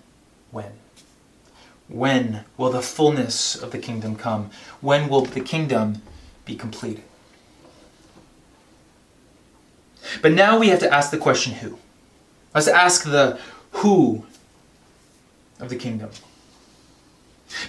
when? 0.52 0.72
When 1.90 2.46
will 2.58 2.72
the 2.72 2.82
fullness 2.82 3.56
of 3.56 3.72
the 3.72 3.80
kingdom 3.80 4.16
come? 4.16 4.52
When 4.80 5.10
will 5.10 5.22
the 5.22 5.42
kingdom 5.42 6.02
be 6.46 6.56
completed? 6.56 7.04
But 10.22 10.34
now 10.34 10.60
we 10.60 10.70
have 10.70 10.80
to 10.80 10.94
ask 10.94 11.12
the 11.12 11.18
question 11.18 11.54
who. 11.54 11.78
Let's 12.54 12.68
ask 12.68 13.04
the 13.04 13.40
who 13.72 14.26
of 15.64 15.70
the 15.70 15.76
kingdom. 15.76 16.10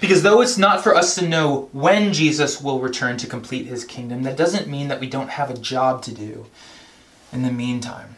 Because 0.01 0.23
though 0.23 0.41
it's 0.41 0.59
not 0.59 0.83
for 0.83 0.95
us 0.95 1.15
to 1.17 1.27
know 1.27 1.69
when 1.73 2.13
Jesus 2.13 2.61
will 2.61 2.81
return 2.81 3.17
to 3.19 3.27
complete 3.27 3.67
his 3.67 3.85
kingdom, 3.85 4.23
that 4.23 4.37
doesn't 4.37 4.67
mean 4.67 4.89
that 4.89 5.01
we 5.01 5.09
don't 5.09 5.31
have 5.31 5.51
a 5.51 5.59
job 5.59 6.03
to 6.03 6.13
do. 6.13 6.47
in 7.35 7.43
the 7.43 7.53
meantime. 7.53 8.15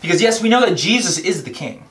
Because, 0.00 0.20
yes, 0.20 0.42
we 0.42 0.48
know 0.48 0.60
that 0.60 0.76
Jesus 0.76 1.18
is 1.18 1.44
the 1.44 1.50
king. 1.50 1.84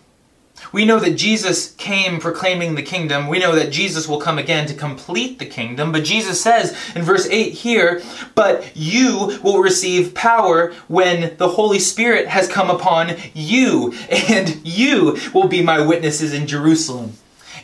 We 0.71 0.85
know 0.85 0.99
that 0.99 1.17
Jesus 1.17 1.71
came 1.73 2.19
proclaiming 2.19 2.75
the 2.75 2.81
kingdom. 2.81 3.27
We 3.27 3.39
know 3.39 3.55
that 3.55 3.71
Jesus 3.71 4.07
will 4.07 4.19
come 4.19 4.37
again 4.37 4.67
to 4.67 4.73
complete 4.73 5.39
the 5.39 5.45
kingdom. 5.45 5.91
But 5.91 6.03
Jesus 6.03 6.41
says 6.41 6.77
in 6.95 7.01
verse 7.01 7.27
8 7.27 7.53
here, 7.53 8.01
But 8.35 8.71
you 8.75 9.39
will 9.43 9.61
receive 9.61 10.13
power 10.13 10.71
when 10.87 11.35
the 11.37 11.49
Holy 11.49 11.79
Spirit 11.79 12.27
has 12.27 12.47
come 12.47 12.69
upon 12.69 13.15
you, 13.33 13.93
and 14.09 14.65
you 14.65 15.17
will 15.33 15.47
be 15.47 15.61
my 15.61 15.85
witnesses 15.85 16.33
in 16.33 16.47
Jerusalem 16.47 17.13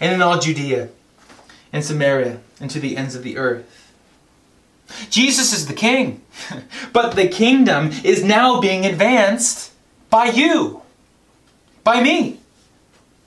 and 0.01 0.13
in 0.13 0.21
all 0.21 0.39
Judea 0.39 0.89
and 1.71 1.83
Samaria 1.83 2.39
and 2.59 2.69
to 2.71 2.79
the 2.79 2.97
ends 2.97 3.15
of 3.15 3.23
the 3.23 3.37
earth. 3.37 3.73
Jesus 5.09 5.53
is 5.53 5.67
the 5.67 5.73
king, 5.73 6.21
but 6.93 7.15
the 7.15 7.27
kingdom 7.27 7.91
is 8.03 8.23
now 8.23 8.59
being 8.59 8.85
advanced 8.85 9.71
by 10.09 10.25
you, 10.25 10.81
by 11.83 12.01
me 12.01 12.39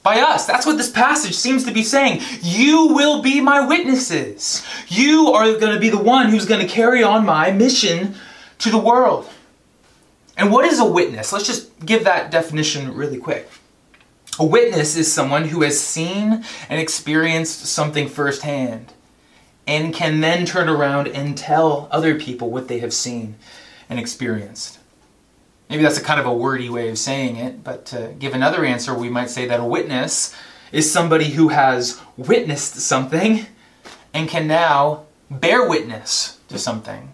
by 0.03 0.21
us. 0.21 0.47
That's 0.47 0.67
what 0.67 0.77
this 0.79 0.91
passage 0.91 1.35
seems 1.35 1.65
to 1.65 1.73
be 1.73 1.83
saying. 1.83 2.23
You 2.43 2.89
will 2.89 3.23
be 3.23 3.41
my 3.41 3.67
witnesses. 3.67 4.65
You 4.89 5.33
are 5.33 5.53
going 5.59 5.75
to 5.75 5.81
be 5.81 5.91
the 5.91 6.03
one 6.03 6.31
who's 6.31 6.47
going 6.47 6.61
to 6.61 6.73
carry 6.73 7.03
on 7.03 7.27
my 7.27 7.51
mission 7.51 8.15
to 8.59 8.71
the 8.71 8.79
world. 8.79 9.29
And 10.37 10.51
what 10.51 10.65
is 10.65 10.81
a 10.81 10.87
witness? 10.87 11.33
Let's 11.33 11.47
just 11.47 11.85
give 11.85 12.05
that 12.05 12.31
definition 12.31 12.95
really 12.95 13.19
quick. 13.19 13.49
A 14.39 14.45
witness 14.45 14.97
is 14.97 15.13
someone 15.13 15.45
who 15.49 15.63
has 15.63 15.79
seen 15.79 16.45
and 16.71 16.81
experienced 16.81 17.67
something 17.67 18.09
firsthand 18.09 18.95
and 19.67 19.95
can 19.95 20.21
then 20.21 20.47
turn 20.47 20.69
around 20.69 21.09
and 21.09 21.37
tell 21.37 21.89
other 21.93 22.19
people 22.19 22.51
what 22.51 22.67
they 22.67 22.79
have 22.79 22.95
seen 22.95 23.37
and 23.89 24.01
experienced. 24.01 24.80
Maybe 25.71 25.85
that's 25.85 25.99
a 25.99 26.03
kind 26.03 26.19
of 26.19 26.27
a 26.27 26.35
wordy 26.35 26.69
way 26.69 26.89
of 26.89 26.99
saying 26.99 27.37
it, 27.37 27.63
but 27.63 27.87
to 27.87 28.13
give 28.19 28.35
another 28.35 28.65
answer, 28.65 28.93
we 28.93 29.09
might 29.09 29.31
say 29.31 29.47
that 29.47 29.61
a 29.61 29.65
witness 29.65 30.35
is 30.73 30.91
somebody 30.91 31.31
who 31.31 31.51
has 31.51 32.01
witnessed 32.17 32.75
something 32.75 33.47
and 34.13 34.29
can 34.29 34.49
now 34.49 35.05
bear 35.31 35.69
witness 35.69 36.41
to 36.49 36.59
something. 36.59 37.13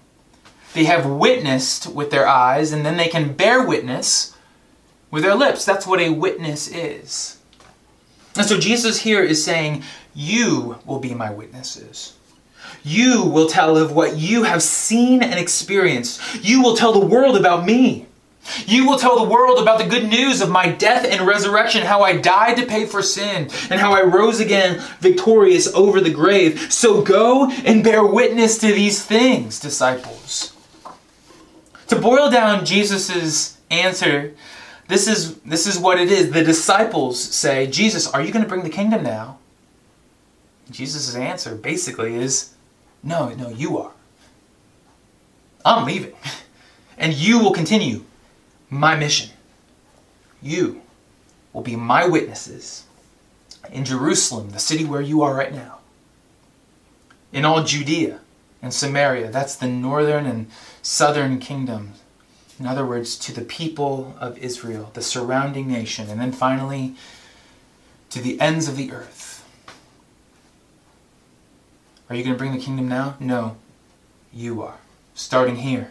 They 0.72 0.84
have 0.84 1.04
witnessed 1.04 1.86
with 1.86 2.10
their 2.10 2.26
eyes 2.26 2.72
and 2.72 2.84
then 2.84 2.96
they 2.96 3.08
can 3.08 3.34
bear 3.34 3.66
witness 3.66 4.34
with 5.10 5.22
their 5.22 5.34
lips. 5.34 5.66
That's 5.66 5.86
what 5.86 6.00
a 6.00 6.08
witness 6.08 6.66
is. 6.66 7.38
And 8.36 8.46
so 8.46 8.58
Jesus 8.58 9.00
here 9.00 9.22
is 9.22 9.44
saying, 9.44 9.82
You 10.14 10.78
will 10.86 10.98
be 10.98 11.12
my 11.12 11.30
witnesses. 11.30 12.14
You 12.82 13.22
will 13.24 13.48
tell 13.48 13.76
of 13.76 13.92
what 13.92 14.16
you 14.16 14.44
have 14.44 14.62
seen 14.62 15.22
and 15.22 15.38
experienced. 15.38 16.42
You 16.42 16.62
will 16.62 16.76
tell 16.76 16.94
the 16.94 17.06
world 17.06 17.36
about 17.36 17.66
me. 17.66 18.06
You 18.66 18.86
will 18.86 18.98
tell 18.98 19.16
the 19.16 19.30
world 19.30 19.58
about 19.58 19.78
the 19.78 19.86
good 19.86 20.08
news 20.08 20.40
of 20.40 20.50
my 20.50 20.68
death 20.70 21.04
and 21.04 21.26
resurrection, 21.26 21.82
how 21.82 22.02
I 22.02 22.16
died 22.16 22.56
to 22.56 22.66
pay 22.66 22.86
for 22.86 23.02
sin, 23.02 23.50
and 23.70 23.80
how 23.80 23.92
I 23.92 24.02
rose 24.02 24.40
again 24.40 24.82
victorious 25.00 25.72
over 25.74 26.00
the 26.00 26.12
grave. 26.12 26.72
So 26.72 27.02
go 27.02 27.50
and 27.50 27.84
bear 27.84 28.04
witness 28.04 28.58
to 28.58 28.68
these 28.68 29.04
things, 29.04 29.60
disciples. 29.60 30.54
To 31.88 31.96
boil 31.96 32.30
down 32.30 32.64
Jesus' 32.64 33.58
answer, 33.70 34.34
this 34.88 35.08
is, 35.08 35.36
this 35.40 35.66
is 35.66 35.78
what 35.78 36.00
it 36.00 36.10
is. 36.10 36.30
The 36.30 36.44
disciples 36.44 37.20
say, 37.20 37.66
Jesus, 37.66 38.06
are 38.08 38.22
you 38.22 38.32
going 38.32 38.44
to 38.44 38.48
bring 38.48 38.62
the 38.62 38.70
kingdom 38.70 39.02
now? 39.02 39.38
Jesus' 40.70 41.14
answer 41.14 41.54
basically 41.54 42.14
is, 42.14 42.54
No, 43.02 43.30
no, 43.30 43.50
you 43.50 43.78
are. 43.78 43.92
I'm 45.64 45.86
leaving. 45.86 46.14
And 46.98 47.12
you 47.12 47.40
will 47.40 47.52
continue 47.52 48.05
my 48.70 48.96
mission. 48.96 49.30
You 50.42 50.82
will 51.52 51.62
be 51.62 51.76
my 51.76 52.06
witnesses 52.06 52.84
in 53.70 53.84
Jerusalem, 53.84 54.50
the 54.50 54.58
city 54.58 54.84
where 54.84 55.00
you 55.00 55.22
are 55.22 55.34
right 55.34 55.52
now, 55.52 55.78
in 57.32 57.44
all 57.44 57.64
Judea 57.64 58.20
and 58.62 58.72
Samaria. 58.72 59.30
That's 59.30 59.56
the 59.56 59.66
northern 59.66 60.26
and 60.26 60.50
southern 60.82 61.38
kingdoms. 61.38 62.02
In 62.58 62.66
other 62.66 62.86
words, 62.86 63.16
to 63.18 63.32
the 63.32 63.42
people 63.42 64.16
of 64.18 64.38
Israel, 64.38 64.90
the 64.94 65.02
surrounding 65.02 65.68
nation, 65.68 66.08
and 66.08 66.20
then 66.20 66.32
finally 66.32 66.94
to 68.10 68.20
the 68.20 68.40
ends 68.40 68.68
of 68.68 68.76
the 68.76 68.92
earth. 68.92 69.44
Are 72.08 72.16
you 72.16 72.22
going 72.22 72.34
to 72.34 72.38
bring 72.38 72.52
the 72.52 72.64
kingdom 72.64 72.88
now? 72.88 73.16
No, 73.18 73.56
you 74.32 74.62
are. 74.62 74.78
Starting 75.14 75.56
here 75.56 75.90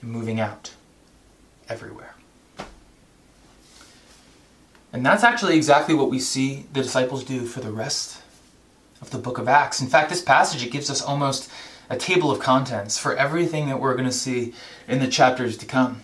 and 0.00 0.10
moving 0.10 0.40
out 0.40 0.72
everywhere. 1.68 2.14
And 4.92 5.04
that's 5.04 5.24
actually 5.24 5.56
exactly 5.56 5.94
what 5.94 6.10
we 6.10 6.20
see 6.20 6.66
the 6.72 6.82
disciples 6.82 7.24
do 7.24 7.46
for 7.46 7.60
the 7.60 7.72
rest 7.72 8.22
of 9.00 9.10
the 9.10 9.18
book 9.18 9.38
of 9.38 9.48
Acts. 9.48 9.80
In 9.80 9.88
fact, 9.88 10.08
this 10.08 10.22
passage 10.22 10.64
it 10.64 10.70
gives 10.70 10.88
us 10.88 11.02
almost 11.02 11.50
a 11.90 11.96
table 11.96 12.30
of 12.30 12.38
contents 12.38 12.96
for 12.96 13.16
everything 13.16 13.68
that 13.68 13.80
we're 13.80 13.94
going 13.94 14.08
to 14.08 14.12
see 14.12 14.54
in 14.86 15.00
the 15.00 15.08
chapters 15.08 15.56
to 15.58 15.66
come. 15.66 16.02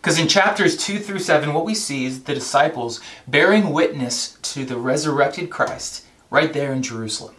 Because 0.00 0.18
in 0.18 0.28
chapters 0.28 0.78
2 0.78 0.98
through 0.98 1.18
7, 1.18 1.52
what 1.52 1.66
we 1.66 1.74
see 1.74 2.06
is 2.06 2.22
the 2.22 2.32
disciples 2.32 3.00
bearing 3.28 3.70
witness 3.70 4.38
to 4.40 4.64
the 4.64 4.78
resurrected 4.78 5.50
Christ 5.50 6.06
right 6.30 6.52
there 6.54 6.72
in 6.72 6.82
Jerusalem. 6.82 7.34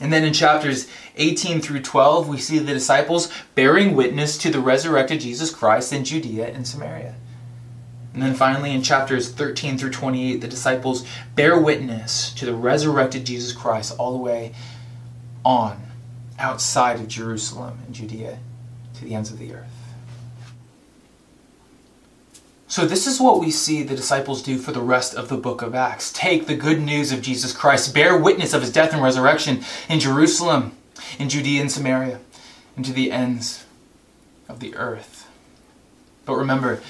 And 0.00 0.12
then 0.12 0.24
in 0.24 0.32
chapters 0.32 0.88
18 1.16 1.60
through 1.60 1.82
12, 1.82 2.28
we 2.28 2.38
see 2.38 2.58
the 2.58 2.72
disciples 2.72 3.30
bearing 3.54 3.94
witness 3.94 4.36
to 4.38 4.50
the 4.50 4.60
resurrected 4.60 5.20
Jesus 5.20 5.50
Christ 5.50 5.92
in 5.92 6.04
Judea 6.04 6.48
and 6.48 6.66
Samaria. 6.66 7.14
And 8.12 8.22
then 8.22 8.34
finally 8.34 8.72
in 8.72 8.82
chapters 8.82 9.30
13 9.30 9.76
through 9.76 9.90
28, 9.90 10.40
the 10.40 10.48
disciples 10.48 11.06
bear 11.34 11.58
witness 11.58 12.32
to 12.34 12.46
the 12.46 12.54
resurrected 12.54 13.24
Jesus 13.26 13.52
Christ 13.52 13.94
all 13.98 14.12
the 14.12 14.22
way 14.22 14.54
on 15.44 15.82
outside 16.38 17.00
of 17.00 17.08
Jerusalem 17.08 17.80
and 17.86 17.94
Judea 17.94 18.38
to 18.94 19.04
the 19.04 19.14
ends 19.14 19.30
of 19.30 19.38
the 19.38 19.52
earth. 19.54 19.73
So, 22.74 22.84
this 22.84 23.06
is 23.06 23.20
what 23.20 23.38
we 23.38 23.52
see 23.52 23.84
the 23.84 23.94
disciples 23.94 24.42
do 24.42 24.58
for 24.58 24.72
the 24.72 24.80
rest 24.80 25.14
of 25.14 25.28
the 25.28 25.36
book 25.36 25.62
of 25.62 25.76
Acts 25.76 26.12
take 26.12 26.46
the 26.46 26.56
good 26.56 26.80
news 26.80 27.12
of 27.12 27.22
Jesus 27.22 27.52
Christ, 27.52 27.94
bear 27.94 28.18
witness 28.18 28.52
of 28.52 28.62
his 28.62 28.72
death 28.72 28.92
and 28.92 29.00
resurrection 29.00 29.62
in 29.88 30.00
Jerusalem, 30.00 30.76
in 31.16 31.28
Judea 31.28 31.60
and 31.60 31.70
Samaria, 31.70 32.18
and 32.74 32.84
to 32.84 32.92
the 32.92 33.12
ends 33.12 33.64
of 34.48 34.58
the 34.58 34.74
earth. 34.74 35.28
But 36.24 36.34
remember, 36.34 36.82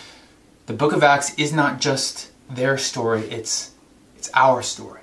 the 0.65 0.73
book 0.73 0.95
of 0.95 1.03
Acts 1.03 1.35
is 1.35 1.53
not 1.53 1.83
just 1.83 2.31
their 2.49 2.79
story, 2.79 3.25
it's, 3.25 3.73
it's 4.17 4.31
our 4.33 4.63
story. 4.63 5.03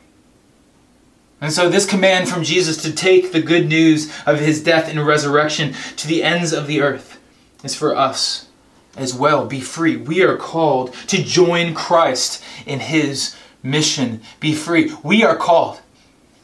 And 1.39 1.53
so, 1.53 1.69
this 1.69 1.85
command 1.85 2.27
from 2.27 2.43
Jesus 2.43 2.81
to 2.81 2.91
take 2.91 3.31
the 3.31 3.41
good 3.43 3.67
news 3.67 4.11
of 4.25 4.39
his 4.39 4.63
death 4.63 4.89
and 4.89 5.05
resurrection 5.05 5.75
to 5.97 6.07
the 6.07 6.23
ends 6.23 6.51
of 6.51 6.65
the 6.65 6.81
earth 6.81 7.19
is 7.63 7.75
for 7.75 7.95
us 7.95 8.47
as 8.95 9.13
well. 9.13 9.45
Be 9.45 9.61
free. 9.61 9.97
We 9.97 10.23
are 10.23 10.37
called 10.37 10.93
to 11.07 11.23
join 11.23 11.73
Christ 11.73 12.43
in 12.65 12.79
his 12.79 13.35
mission. 13.63 14.21
Be 14.39 14.53
free. 14.53 14.93
We 15.03 15.23
are 15.23 15.35
called 15.35 15.81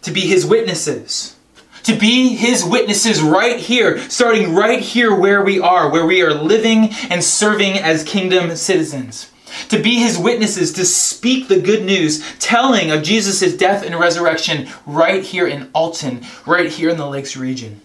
to 0.03 0.11
be 0.11 0.21
his 0.21 0.45
witnesses. 0.45 1.35
To 1.83 1.97
be 1.97 2.35
his 2.35 2.65
witnesses 2.65 3.21
right 3.21 3.57
here, 3.59 3.97
starting 4.09 4.53
right 4.53 4.79
here 4.79 5.15
where 5.15 5.41
we 5.41 5.59
are, 5.59 5.89
where 5.89 6.05
we 6.05 6.21
are 6.21 6.33
living 6.33 6.89
and 7.09 7.23
serving 7.23 7.77
as 7.77 8.03
kingdom 8.03 8.55
citizens. 8.57 9.31
To 9.69 9.81
be 9.81 9.95
his 9.95 10.17
witnesses, 10.17 10.73
to 10.73 10.85
speak 10.85 11.47
the 11.47 11.61
good 11.61 11.83
news, 11.85 12.23
telling 12.39 12.91
of 12.91 13.03
Jesus' 13.03 13.55
death 13.55 13.85
and 13.85 13.97
resurrection 13.97 14.67
right 14.85 15.23
here 15.23 15.47
in 15.47 15.69
Alton, 15.73 16.25
right 16.45 16.69
here 16.69 16.89
in 16.89 16.97
the 16.97 17.07
Lakes 17.07 17.37
region. 17.37 17.81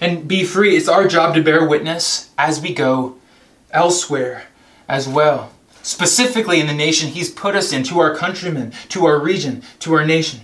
And 0.00 0.26
be 0.26 0.44
free. 0.44 0.76
It's 0.76 0.88
our 0.88 1.08
job 1.08 1.34
to 1.34 1.42
bear 1.42 1.66
witness 1.66 2.30
as 2.38 2.60
we 2.60 2.72
go 2.72 3.15
elsewhere 3.76 4.44
as 4.88 5.06
well. 5.06 5.52
Specifically 5.82 6.58
in 6.58 6.66
the 6.66 6.74
nation 6.74 7.10
He's 7.10 7.30
put 7.30 7.54
us 7.54 7.72
in, 7.72 7.84
to 7.84 8.00
our 8.00 8.16
countrymen, 8.16 8.72
to 8.88 9.06
our 9.06 9.20
region, 9.20 9.62
to 9.80 9.94
our 9.94 10.04
nation. 10.04 10.40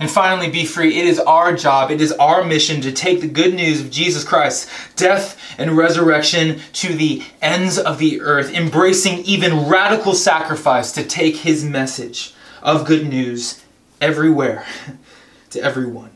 And 0.00 0.08
finally, 0.08 0.48
be 0.48 0.64
free. 0.64 0.96
It 0.96 1.06
is 1.06 1.18
our 1.18 1.54
job, 1.54 1.90
it 1.90 2.00
is 2.00 2.12
our 2.12 2.44
mission 2.44 2.80
to 2.82 2.92
take 2.92 3.20
the 3.20 3.26
good 3.26 3.52
news 3.52 3.80
of 3.80 3.90
Jesus 3.90 4.22
Christ, 4.22 4.70
death 4.94 5.36
and 5.58 5.76
resurrection 5.76 6.60
to 6.74 6.94
the 6.94 7.24
ends 7.42 7.78
of 7.78 7.98
the 7.98 8.20
earth, 8.20 8.54
embracing 8.54 9.18
even 9.24 9.68
radical 9.68 10.14
sacrifice 10.14 10.92
to 10.92 11.02
take 11.02 11.36
his 11.38 11.64
message 11.64 12.32
of 12.62 12.86
good 12.86 13.08
news 13.08 13.64
everywhere 14.00 14.64
to 15.50 15.60
everyone. 15.60 16.10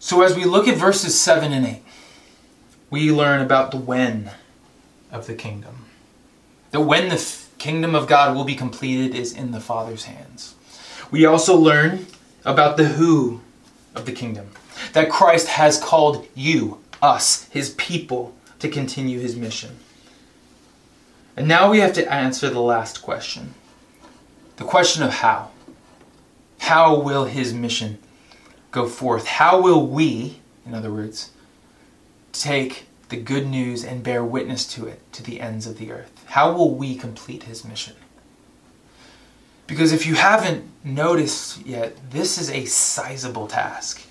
So, 0.00 0.22
as 0.22 0.34
we 0.34 0.44
look 0.44 0.66
at 0.66 0.76
verses 0.76 1.18
7 1.18 1.52
and 1.52 1.64
8, 1.64 1.82
we 2.90 3.12
learn 3.12 3.40
about 3.40 3.70
the 3.70 3.76
when 3.76 4.30
of 5.10 5.26
the 5.26 5.34
kingdom. 5.34 5.86
The 6.72 6.80
when 6.80 7.08
the 7.08 7.14
f- 7.16 7.48
kingdom 7.58 7.94
of 7.94 8.06
God 8.06 8.34
will 8.36 8.44
be 8.44 8.54
completed 8.54 9.14
is 9.14 9.32
in 9.32 9.52
the 9.52 9.60
Father's 9.60 10.04
hands. 10.04 10.54
We 11.10 11.24
also 11.24 11.56
learn 11.56 12.06
about 12.44 12.76
the 12.76 12.88
who 12.88 13.40
of 13.94 14.06
the 14.06 14.12
kingdom. 14.12 14.50
that 14.94 15.10
Christ 15.10 15.48
has 15.48 15.78
called 15.78 16.26
you, 16.34 16.78
us, 17.02 17.44
his 17.50 17.70
people, 17.70 18.34
to 18.60 18.68
continue 18.68 19.20
his 19.20 19.36
mission. 19.36 19.78
And 21.36 21.46
now 21.46 21.70
we 21.70 21.80
have 21.80 21.92
to 21.94 22.12
answer 22.12 22.48
the 22.50 22.60
last 22.60 23.02
question 23.02 23.54
the 24.56 24.64
question 24.64 25.02
of 25.02 25.10
how. 25.10 25.50
How 26.58 26.98
will 26.98 27.24
his 27.24 27.54
mission 27.54 27.98
go 28.70 28.86
forth? 28.86 29.26
How 29.26 29.60
will 29.60 29.86
we, 29.86 30.40
in 30.66 30.74
other 30.74 30.92
words, 30.92 31.30
take 32.32 32.86
the 33.08 33.16
good 33.16 33.46
news 33.46 33.84
and 33.84 34.02
bear 34.02 34.24
witness 34.24 34.66
to 34.74 34.86
it 34.86 35.00
to 35.12 35.22
the 35.22 35.40
ends 35.40 35.66
of 35.66 35.78
the 35.78 35.92
earth? 35.92 36.24
How 36.26 36.52
will 36.52 36.74
we 36.74 36.94
complete 36.94 37.44
his 37.44 37.64
mission? 37.64 37.96
Because 39.66 39.92
if 39.92 40.04
you 40.04 40.14
haven't 40.14 40.64
noticed 40.82 41.64
yet, 41.64 41.96
this 42.10 42.38
is 42.38 42.50
a 42.50 42.64
sizable 42.64 43.46
task. 43.46 44.02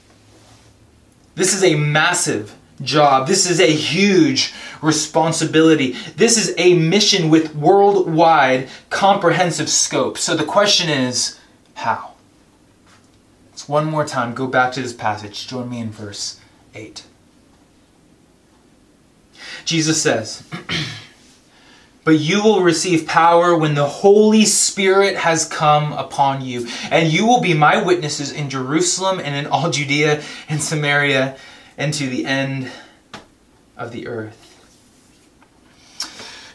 This 1.36 1.54
is 1.54 1.64
a 1.64 1.76
massive 1.76 2.56
job. 2.82 3.28
This 3.28 3.50
is 3.50 3.60
a 3.60 3.72
huge 3.72 4.54
responsibility. 4.82 5.96
This 6.16 6.38
is 6.38 6.54
a 6.58 6.76
mission 6.76 7.30
with 7.30 7.56
worldwide 7.56 8.70
comprehensive 8.90 9.70
scope. 9.70 10.18
So 10.18 10.36
the 10.36 10.46
question 10.46 10.90
is 10.90 11.40
how? 11.76 12.14
Let's 13.52 13.68
one 13.68 13.86
more 13.86 14.06
time 14.06 14.34
go 14.34 14.48
back 14.48 14.72
to 14.74 14.82
this 14.82 14.94
passage. 14.94 15.48
Join 15.48 15.70
me 15.70 15.80
in 15.80 15.92
verse 15.92 16.40
8. 16.74 17.04
Jesus 19.66 20.02
says, 20.02 20.44
But 22.04 22.20
you 22.20 22.44
will 22.44 22.62
receive 22.62 23.06
power 23.06 23.56
when 23.56 23.76
the 23.76 23.86
Holy 23.86 24.46
Spirit 24.46 25.16
has 25.18 25.46
come 25.46 25.94
upon 25.94 26.42
you, 26.42 26.68
and 26.90 27.12
you 27.12 27.26
will 27.28 27.42
be 27.42 27.54
my 27.54 27.84
witnesses 27.84 28.32
in 28.32 28.50
Jerusalem 28.50 29.20
and 29.20 29.36
in 29.36 29.46
all 29.46 29.70
Judea 29.70 30.24
and 30.48 30.62
Samaria 30.62 31.38
and 31.78 31.94
to 31.94 32.08
the 32.08 32.26
end 32.26 32.72
of 33.78 33.92
the 33.92 34.08
earth. 34.08 34.46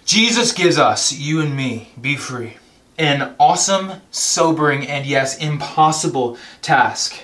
Jesus 0.04 0.52
gives 0.52 0.78
us, 0.78 1.12
you 1.12 1.40
and 1.40 1.56
me, 1.56 1.88
be 1.98 2.14
free, 2.14 2.58
an 2.98 3.34
awesome, 3.38 4.02
sobering, 4.10 4.86
and 4.86 5.06
yes, 5.06 5.38
impossible 5.38 6.36
task. 6.60 7.20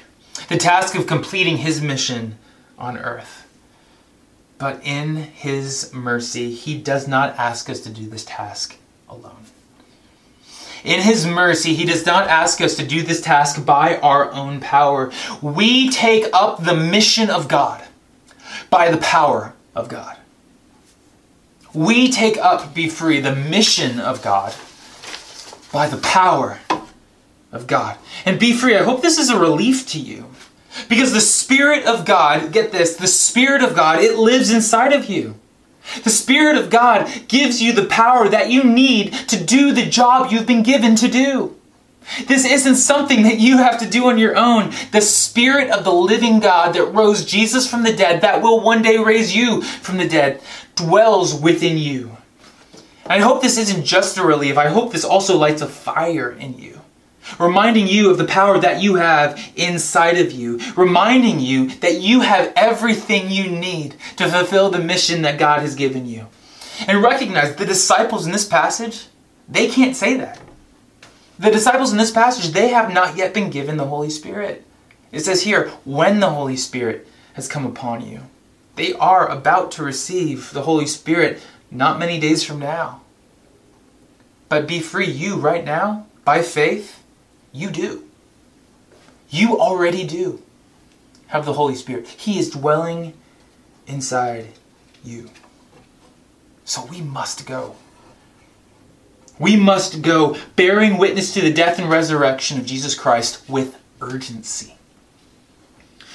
The 0.49 0.57
task 0.57 0.95
of 0.95 1.07
completing 1.07 1.59
his 1.59 1.83
mission 1.83 2.39
on 2.79 2.97
earth. 2.97 3.40
But 4.61 4.83
in 4.85 5.17
his 5.17 5.91
mercy, 5.95 6.53
he 6.53 6.79
does 6.79 7.09
not 7.09 7.35
ask 7.39 7.71
us 7.71 7.81
to 7.81 7.89
do 7.89 8.07
this 8.07 8.27
task 8.27 8.77
alone. 9.09 9.47
In 10.85 11.01
his 11.01 11.27
mercy, 11.27 11.75
he 11.75 11.87
does 11.87 12.05
not 12.05 12.29
ask 12.29 12.61
us 12.61 12.77
to 12.77 12.87
do 12.87 13.03
this 13.03 13.23
task 13.23 13.65
by 13.65 13.97
our 13.99 14.31
own 14.33 14.61
power. 14.61 15.11
We 15.41 15.91
take 15.91 16.27
up 16.35 16.63
the 16.63 16.77
mission 16.77 17.31
of 17.31 17.49
God 17.49 17.83
by 18.69 18.91
the 18.91 18.99
power 18.99 19.55
of 19.75 19.89
God. 19.89 20.19
We 21.73 22.11
take 22.11 22.37
up, 22.37 22.75
be 22.75 22.89
free, 22.89 23.21
the 23.21 23.35
mission 23.35 23.99
of 23.99 24.23
God 24.23 24.55
by 25.73 25.89
the 25.89 25.99
power 25.99 26.59
of 27.51 27.67
God. 27.67 27.97
And 28.27 28.39
be 28.39 28.53
free, 28.53 28.77
I 28.77 28.83
hope 28.83 29.01
this 29.01 29.19
is 29.19 29.31
a 29.31 29.39
relief 29.39 29.87
to 29.89 29.99
you. 29.99 30.27
Because 30.89 31.13
the 31.13 31.21
Spirit 31.21 31.85
of 31.85 32.05
God, 32.05 32.53
get 32.53 32.73
this, 32.73 32.97
the 32.97 33.07
Spirit 33.07 33.63
of 33.63 33.75
God, 33.75 34.01
it 34.01 34.19
lives 34.19 34.53
inside 34.53 34.93
of 34.93 35.07
you. 35.07 35.35
The 36.05 36.11
Spirit 36.11 36.57
of 36.57 36.71
God 36.71 37.11
gives 37.29 37.61
you 37.61 37.73
the 37.73 37.87
power 37.87 38.29
that 38.29 38.51
you 38.51 38.63
need 38.63 39.13
to 39.29 39.43
do 39.43 39.73
the 39.73 39.87
job 39.87 40.31
you've 40.31 40.47
been 40.47 40.63
given 40.63 40.95
to 40.97 41.09
do. 41.09 41.57
This 42.27 42.45
isn't 42.45 42.77
something 42.77 43.23
that 43.23 43.39
you 43.39 43.59
have 43.59 43.79
to 43.81 43.89
do 43.89 44.09
on 44.09 44.19
your 44.19 44.37
own. 44.37 44.73
The 44.93 45.01
Spirit 45.01 45.71
of 45.71 45.85
the 45.85 45.93
living 45.93 46.41
God 46.41 46.75
that 46.75 46.85
rose 46.87 47.25
Jesus 47.25 47.71
from 47.71 47.83
the 47.83 47.95
dead, 47.95 48.21
that 48.21 48.43
will 48.43 48.61
one 48.61 48.83
day 48.83 48.99
raise 48.99 49.35
you 49.35 49.63
from 49.63 49.99
the 49.99 50.09
dead, 50.09 50.41
dwells 50.75 51.35
within 51.35 51.79
you. 51.79 52.17
I 53.07 53.19
hope 53.19 53.43
this 53.43 53.59
isn't 53.59 53.85
just 53.85 54.19
a 54.19 54.25
relief, 54.25 54.57
I 54.57 54.69
hope 54.69 54.93
this 54.93 55.05
also 55.05 55.37
lights 55.37 55.63
a 55.63 55.67
fire 55.67 56.31
in 56.31 56.59
you. 56.59 56.80
Reminding 57.39 57.87
you 57.87 58.11
of 58.11 58.19
the 58.19 58.25
power 58.25 58.59
that 58.59 58.83
you 58.83 58.97
have 58.97 59.53
inside 59.57 60.19
of 60.19 60.33
you. 60.33 60.61
Reminding 60.77 61.41
you 61.41 61.69
that 61.77 62.01
you 62.01 62.21
have 62.21 62.53
everything 62.57 63.31
you 63.31 63.51
need 63.51 63.97
to 64.17 64.29
fulfill 64.29 64.71
the 64.71 64.79
mission 64.79 65.23
that 65.23 65.39
God 65.39 65.61
has 65.61 65.75
given 65.75 66.07
you. 66.07 66.27
And 66.87 67.03
recognize 67.03 67.57
the 67.57 67.67
disciples 67.67 68.27
in 68.27 68.33
this 68.33 68.47
passage, 68.47 69.07
they 69.49 69.69
can't 69.69 69.97
say 69.97 70.17
that. 70.17 70.41
The 71.39 71.51
disciples 71.51 71.93
in 71.93 71.99
this 71.99 72.11
passage, 72.11 72.53
they 72.53 72.69
have 72.69 72.93
not 72.93 73.17
yet 73.17 73.35
been 73.35 73.51
given 73.51 73.77
the 73.77 73.87
Holy 73.87 74.11
Spirit. 74.11 74.65
It 75.13 75.21
says 75.21 75.43
here, 75.43 75.69
when 75.85 76.21
the 76.21 76.31
Holy 76.31 76.57
Spirit 76.57 77.07
has 77.35 77.49
come 77.49 77.67
upon 77.67 78.07
you. 78.07 78.21
They 78.77 78.93
are 78.95 79.29
about 79.29 79.71
to 79.73 79.83
receive 79.83 80.53
the 80.53 80.63
Holy 80.63 80.87
Spirit 80.87 81.41
not 81.71 81.99
many 81.99 82.19
days 82.19 82.45
from 82.45 82.59
now. 82.59 83.03
But 84.49 84.67
be 84.67 84.81
free, 84.81 85.11
you 85.11 85.37
right 85.37 85.65
now, 85.65 86.07
by 86.25 86.43
faith, 86.43 87.00
you 87.53 87.71
do. 87.71 88.05
You 89.31 89.59
already 89.59 90.07
do 90.07 90.43
have 91.29 91.45
the 91.45 91.53
Holy 91.53 91.75
Spirit. 91.75 92.09
He 92.09 92.39
is 92.39 92.51
dwelling 92.51 93.15
inside 93.87 94.49
you. 95.05 95.31
So 96.65 96.85
we 96.87 97.01
must 97.01 97.47
go. 97.47 97.77
We 99.39 99.57
must 99.57 100.03
go 100.03 100.37
bearing 100.57 100.99
witness 100.99 101.33
to 101.35 101.41
the 101.41 101.53
death 101.53 101.79
and 101.79 101.89
resurrection 101.89 102.59
of 102.59 102.67
Jesus 102.67 102.95
Christ 102.95 103.49
with 103.49 103.77
urgency. 104.01 104.75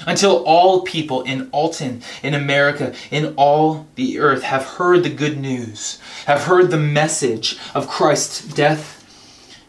Until 0.06 0.44
all 0.44 0.82
people 0.82 1.22
in 1.22 1.48
Alton, 1.50 2.02
in 2.22 2.34
America, 2.34 2.94
in 3.10 3.34
all 3.36 3.86
the 3.94 4.18
earth 4.18 4.42
have 4.42 4.64
heard 4.64 5.02
the 5.02 5.10
good 5.10 5.38
news, 5.38 5.98
have 6.26 6.44
heard 6.44 6.70
the 6.70 6.76
message 6.76 7.58
of 7.74 7.88
Christ's 7.88 8.46
death 8.46 8.95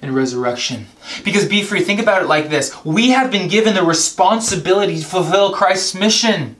and 0.02 0.16
resurrection. 0.16 0.88
Because 1.24 1.48
be 1.48 1.64
free, 1.64 1.82
think 1.82 2.00
about 2.00 2.22
it 2.22 2.28
like 2.28 2.50
this 2.50 2.86
we 2.86 3.10
have 3.12 3.32
been 3.32 3.48
given 3.48 3.74
the 3.74 3.84
responsibility 3.84 5.00
to 5.00 5.06
fulfill 5.06 5.54
Christ's 5.54 5.96
mission. 5.96 6.56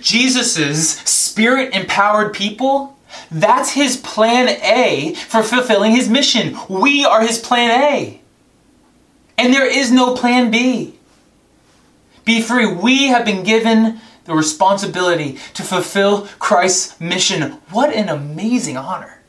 Jesus' 0.00 0.98
spirit 0.98 1.74
empowered 1.74 2.34
people 2.34 2.96
that's 3.30 3.72
his 3.72 3.96
plan 3.96 4.48
A 4.48 5.14
for 5.14 5.42
fulfilling 5.42 5.92
his 5.92 6.08
mission. 6.08 6.56
We 6.68 7.04
are 7.04 7.22
his 7.22 7.38
plan 7.38 7.70
A. 7.70 8.20
And 9.38 9.52
there 9.52 9.66
is 9.66 9.90
no 9.90 10.14
plan 10.14 10.50
B. 10.50 10.94
Be 12.24 12.42
free. 12.42 12.66
We 12.66 13.06
have 13.06 13.24
been 13.24 13.42
given 13.42 14.00
the 14.24 14.34
responsibility 14.34 15.38
to 15.54 15.62
fulfill 15.62 16.26
Christ's 16.38 17.00
mission. 17.00 17.52
What 17.70 17.92
an 17.92 18.08
amazing 18.08 18.76
honor. 18.76 19.22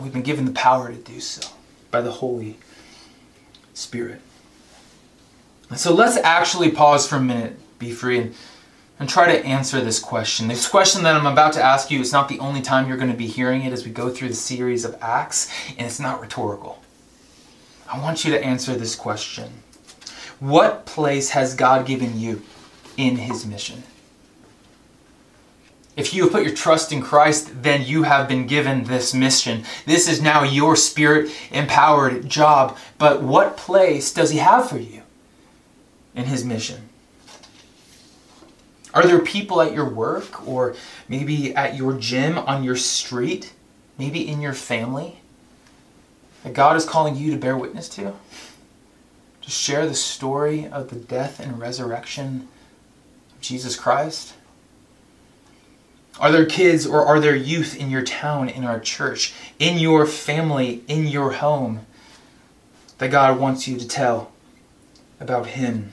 We've 0.00 0.12
been 0.12 0.22
given 0.22 0.44
the 0.44 0.52
power 0.52 0.90
to 0.90 0.96
do 0.96 1.20
so 1.20 1.46
by 1.92 2.00
the 2.00 2.10
Holy 2.10 2.58
Spirit. 3.72 4.20
And 5.70 5.78
so 5.78 5.94
let's 5.94 6.16
actually 6.16 6.72
pause 6.72 7.06
for 7.06 7.16
a 7.16 7.20
minute, 7.20 7.56
be 7.78 7.92
free, 7.92 8.18
and 8.18 8.34
and 9.02 9.10
try 9.10 9.26
to 9.26 9.44
answer 9.44 9.80
this 9.80 9.98
question. 9.98 10.46
This 10.46 10.68
question 10.68 11.02
that 11.02 11.16
I'm 11.16 11.26
about 11.26 11.54
to 11.54 11.62
ask 11.62 11.90
you 11.90 11.98
is 11.98 12.12
not 12.12 12.28
the 12.28 12.38
only 12.38 12.62
time 12.62 12.86
you're 12.86 12.96
going 12.96 13.10
to 13.10 13.16
be 13.16 13.26
hearing 13.26 13.62
it 13.62 13.72
as 13.72 13.84
we 13.84 13.90
go 13.90 14.10
through 14.10 14.28
the 14.28 14.34
series 14.34 14.84
of 14.84 14.96
Acts, 15.02 15.52
and 15.70 15.88
it's 15.88 15.98
not 15.98 16.20
rhetorical. 16.20 16.80
I 17.92 18.00
want 18.00 18.24
you 18.24 18.30
to 18.30 18.44
answer 18.44 18.76
this 18.76 18.94
question 18.94 19.64
What 20.38 20.86
place 20.86 21.30
has 21.30 21.56
God 21.56 21.84
given 21.84 22.20
you 22.20 22.42
in 22.96 23.16
His 23.16 23.44
mission? 23.44 23.82
If 25.94 26.14
you 26.14 26.22
have 26.22 26.32
put 26.32 26.44
your 26.44 26.54
trust 26.54 26.90
in 26.90 27.02
Christ, 27.02 27.62
then 27.62 27.84
you 27.84 28.04
have 28.04 28.26
been 28.26 28.46
given 28.46 28.84
this 28.84 29.12
mission. 29.12 29.64
This 29.84 30.08
is 30.08 30.22
now 30.22 30.42
your 30.42 30.74
spirit 30.74 31.30
empowered 31.50 32.28
job. 32.28 32.78
But 32.96 33.22
what 33.22 33.58
place 33.58 34.12
does 34.12 34.30
He 34.30 34.38
have 34.38 34.70
for 34.70 34.78
you 34.78 35.02
in 36.14 36.24
His 36.24 36.44
mission? 36.44 36.88
Are 38.94 39.06
there 39.06 39.20
people 39.20 39.60
at 39.60 39.72
your 39.72 39.88
work 39.88 40.46
or 40.46 40.74
maybe 41.08 41.54
at 41.54 41.76
your 41.76 41.94
gym, 41.94 42.38
on 42.38 42.64
your 42.64 42.76
street, 42.76 43.52
maybe 43.98 44.26
in 44.26 44.40
your 44.40 44.52
family 44.52 45.18
that 46.42 46.54
God 46.54 46.76
is 46.76 46.84
calling 46.84 47.16
you 47.16 47.30
to 47.30 47.36
bear 47.36 47.56
witness 47.56 47.88
to? 47.90 48.14
To 49.42 49.50
share 49.50 49.86
the 49.86 49.94
story 49.94 50.66
of 50.66 50.88
the 50.88 50.96
death 50.96 51.38
and 51.40 51.58
resurrection 51.58 52.48
of 53.34 53.40
Jesus 53.40 53.76
Christ? 53.76 54.34
Are 56.20 56.30
there 56.30 56.46
kids 56.46 56.86
or 56.86 57.04
are 57.04 57.18
there 57.20 57.34
youth 57.34 57.76
in 57.76 57.90
your 57.90 58.02
town, 58.02 58.48
in 58.48 58.64
our 58.64 58.78
church, 58.78 59.34
in 59.58 59.78
your 59.78 60.06
family, 60.06 60.82
in 60.86 61.06
your 61.06 61.32
home 61.32 61.86
that 62.98 63.10
God 63.10 63.40
wants 63.40 63.66
you 63.66 63.78
to 63.78 63.88
tell 63.88 64.32
about 65.18 65.48
Him? 65.48 65.92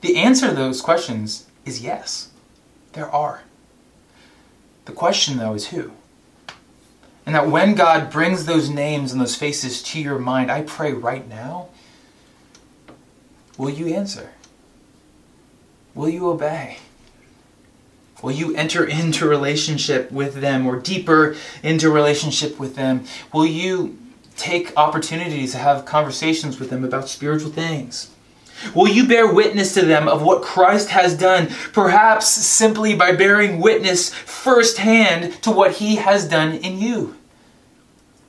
The 0.00 0.16
answer 0.16 0.48
to 0.48 0.54
those 0.54 0.80
questions 0.80 1.46
is 1.64 1.82
yes. 1.82 2.30
There 2.92 3.08
are. 3.08 3.42
The 4.84 4.92
question, 4.92 5.38
though, 5.38 5.54
is 5.54 5.68
who? 5.68 5.92
And 7.24 7.34
that 7.36 7.48
when 7.48 7.76
God 7.76 8.10
brings 8.10 8.46
those 8.46 8.68
names 8.68 9.12
and 9.12 9.20
those 9.20 9.36
faces 9.36 9.80
to 9.84 10.00
your 10.00 10.18
mind, 10.18 10.50
I 10.50 10.62
pray 10.62 10.92
right 10.92 11.26
now, 11.28 11.68
will 13.56 13.70
you 13.70 13.94
answer? 13.94 14.32
will 15.94 16.08
you 16.08 16.28
obey? 16.28 16.78
Will 18.22 18.32
you 18.32 18.54
enter 18.54 18.84
into 18.84 19.28
relationship 19.28 20.10
with 20.12 20.36
them 20.36 20.66
or 20.66 20.78
deeper 20.78 21.34
into 21.62 21.90
relationship 21.90 22.58
with 22.58 22.76
them? 22.76 23.04
Will 23.32 23.46
you 23.46 23.98
take 24.36 24.72
opportunities 24.76 25.52
to 25.52 25.58
have 25.58 25.84
conversations 25.84 26.58
with 26.58 26.70
them 26.70 26.84
about 26.84 27.08
spiritual 27.08 27.50
things? 27.50 28.10
Will 28.74 28.88
you 28.88 29.08
bear 29.08 29.32
witness 29.32 29.74
to 29.74 29.84
them 29.84 30.06
of 30.06 30.22
what 30.22 30.42
Christ 30.42 30.90
has 30.90 31.16
done, 31.16 31.48
perhaps 31.72 32.28
simply 32.28 32.94
by 32.94 33.12
bearing 33.12 33.60
witness 33.60 34.14
firsthand 34.14 35.42
to 35.42 35.50
what 35.50 35.72
he 35.72 35.96
has 35.96 36.28
done 36.28 36.52
in 36.54 36.78
you? 36.78 37.16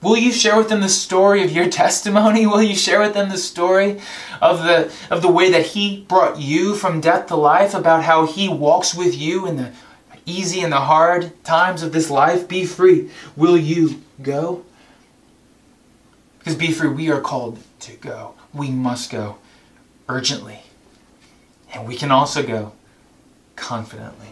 Will 0.03 0.17
you 0.17 0.33
share 0.33 0.57
with 0.57 0.67
them 0.67 0.81
the 0.81 0.89
story 0.89 1.43
of 1.43 1.51
your 1.51 1.69
testimony? 1.83 2.45
Will 2.45 2.61
you 2.61 2.75
share 2.75 2.99
with 2.99 3.13
them 3.13 3.29
the 3.29 3.37
story 3.37 4.01
of 4.41 4.63
the, 4.63 4.91
of 5.09 5.21
the 5.21 5.31
way 5.31 5.49
that 5.51 5.67
He 5.67 6.01
brought 6.01 6.39
you 6.39 6.75
from 6.75 6.99
death 6.99 7.27
to 7.27 7.37
life, 7.37 7.73
about 7.73 8.03
how 8.03 8.25
He 8.25 8.49
walks 8.49 8.93
with 8.93 9.15
you 9.15 9.47
in 9.47 9.55
the 9.55 9.71
easy 10.25 10.61
and 10.61 10.71
the 10.71 10.81
hard 10.81 11.43
times 11.43 11.83
of 11.83 11.91
this 11.91 12.09
life? 12.09 12.47
Be 12.47 12.65
free. 12.65 13.09
Will 13.35 13.57
you 13.57 14.01
go? 14.21 14.63
Because 16.39 16.55
be 16.55 16.71
free, 16.71 16.89
we 16.89 17.09
are 17.09 17.21
called 17.21 17.59
to 17.81 17.95
go. 17.97 18.33
We 18.53 18.69
must 18.69 19.11
go 19.11 19.37
urgently. 20.09 20.59
And 21.73 21.87
we 21.87 21.95
can 21.95 22.11
also 22.11 22.43
go 22.43 22.73
confidently. 23.55 24.27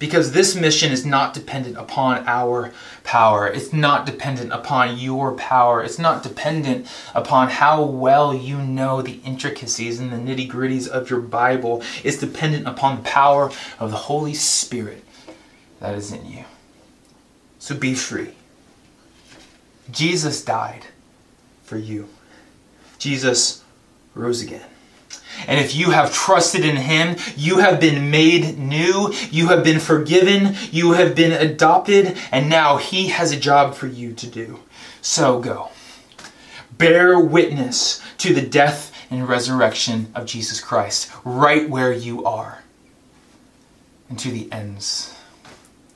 Because 0.00 0.32
this 0.32 0.56
mission 0.56 0.90
is 0.90 1.04
not 1.04 1.34
dependent 1.34 1.76
upon 1.76 2.26
our 2.26 2.72
power. 3.04 3.46
It's 3.46 3.70
not 3.72 4.06
dependent 4.06 4.50
upon 4.50 4.98
your 4.98 5.34
power. 5.34 5.84
It's 5.84 5.98
not 5.98 6.22
dependent 6.22 6.88
upon 7.14 7.50
how 7.50 7.84
well 7.84 8.34
you 8.34 8.58
know 8.58 9.02
the 9.02 9.20
intricacies 9.26 10.00
and 10.00 10.10
the 10.10 10.16
nitty 10.16 10.50
gritties 10.50 10.88
of 10.88 11.10
your 11.10 11.20
Bible. 11.20 11.82
It's 12.02 12.16
dependent 12.16 12.66
upon 12.66 12.96
the 12.96 13.02
power 13.02 13.52
of 13.78 13.90
the 13.90 13.98
Holy 13.98 14.32
Spirit 14.32 15.04
that 15.80 15.94
is 15.94 16.10
in 16.10 16.24
you. 16.24 16.44
So 17.58 17.76
be 17.76 17.94
free. 17.94 18.34
Jesus 19.90 20.42
died 20.42 20.86
for 21.62 21.76
you. 21.76 22.08
Jesus 22.98 23.62
rose 24.14 24.40
again. 24.40 24.64
And 25.46 25.60
if 25.60 25.74
you 25.74 25.90
have 25.90 26.12
trusted 26.12 26.64
in 26.64 26.76
Him, 26.76 27.16
you 27.36 27.58
have 27.58 27.80
been 27.80 28.10
made 28.10 28.58
new, 28.58 29.12
you 29.30 29.48
have 29.48 29.64
been 29.64 29.80
forgiven, 29.80 30.56
you 30.70 30.92
have 30.92 31.14
been 31.14 31.32
adopted, 31.32 32.16
and 32.30 32.48
now 32.48 32.76
He 32.76 33.08
has 33.08 33.32
a 33.32 33.40
job 33.40 33.74
for 33.74 33.86
you 33.86 34.12
to 34.14 34.26
do. 34.26 34.60
So 35.00 35.40
go. 35.40 35.70
Bear 36.76 37.18
witness 37.18 38.02
to 38.18 38.32
the 38.32 38.42
death 38.42 38.90
and 39.10 39.28
resurrection 39.28 40.10
of 40.14 40.26
Jesus 40.26 40.60
Christ 40.60 41.10
right 41.24 41.68
where 41.68 41.92
you 41.92 42.24
are 42.24 42.62
and 44.08 44.18
to 44.18 44.30
the 44.30 44.50
ends 44.52 45.14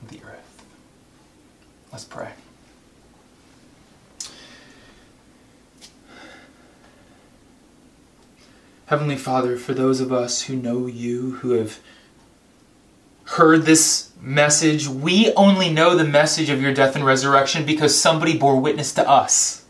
of 0.01 0.09
the 0.09 0.19
earth. 0.23 0.65
Let's 1.91 2.05
pray. 2.05 2.31
Heavenly 8.87 9.15
Father, 9.15 9.57
for 9.57 9.73
those 9.73 9.99
of 9.99 10.13
us 10.13 10.43
who 10.43 10.55
know 10.55 10.85
you, 10.85 11.31
who 11.37 11.51
have 11.51 11.79
heard 13.23 13.63
this 13.63 14.11
message, 14.21 14.87
we 14.87 15.33
only 15.33 15.71
know 15.73 15.95
the 15.95 16.03
message 16.03 16.49
of 16.49 16.61
your 16.61 16.73
death 16.73 16.95
and 16.95 17.03
resurrection 17.03 17.65
because 17.65 17.99
somebody 17.99 18.37
bore 18.37 18.59
witness 18.59 18.93
to 18.93 19.09
us. 19.09 19.65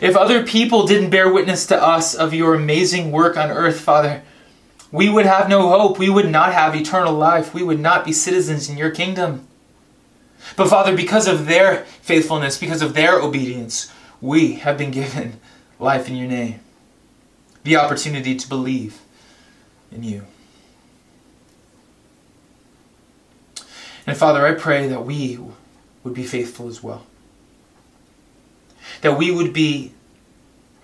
If 0.00 0.16
other 0.16 0.42
people 0.44 0.84
didn't 0.84 1.10
bear 1.10 1.32
witness 1.32 1.64
to 1.66 1.80
us 1.80 2.12
of 2.12 2.34
your 2.34 2.54
amazing 2.54 3.12
work 3.12 3.36
on 3.36 3.50
earth, 3.50 3.80
Father, 3.80 4.22
we 4.90 5.08
would 5.08 5.26
have 5.26 5.48
no 5.48 5.68
hope. 5.68 5.96
We 5.96 6.10
would 6.10 6.28
not 6.28 6.52
have 6.52 6.74
eternal 6.74 7.14
life. 7.14 7.54
We 7.54 7.62
would 7.62 7.78
not 7.78 8.04
be 8.04 8.12
citizens 8.12 8.68
in 8.68 8.76
your 8.76 8.90
kingdom. 8.90 9.46
But 10.56 10.68
Father, 10.68 10.96
because 10.96 11.28
of 11.28 11.46
their 11.46 11.84
faithfulness, 12.00 12.58
because 12.58 12.82
of 12.82 12.94
their 12.94 13.20
obedience, 13.20 13.92
we 14.20 14.54
have 14.54 14.76
been 14.76 14.90
given 14.90 15.38
life 15.82 16.08
in 16.08 16.16
your 16.16 16.28
name, 16.28 16.60
the 17.64 17.76
opportunity 17.76 18.36
to 18.36 18.48
believe 18.48 19.00
in 19.90 20.02
you. 20.02 20.24
And 24.06 24.16
Father, 24.16 24.46
I 24.46 24.54
pray 24.54 24.88
that 24.88 25.04
we 25.04 25.38
would 26.02 26.14
be 26.14 26.24
faithful 26.24 26.68
as 26.68 26.82
well. 26.82 27.06
That 29.02 29.18
we 29.18 29.30
would 29.30 29.52
be, 29.52 29.92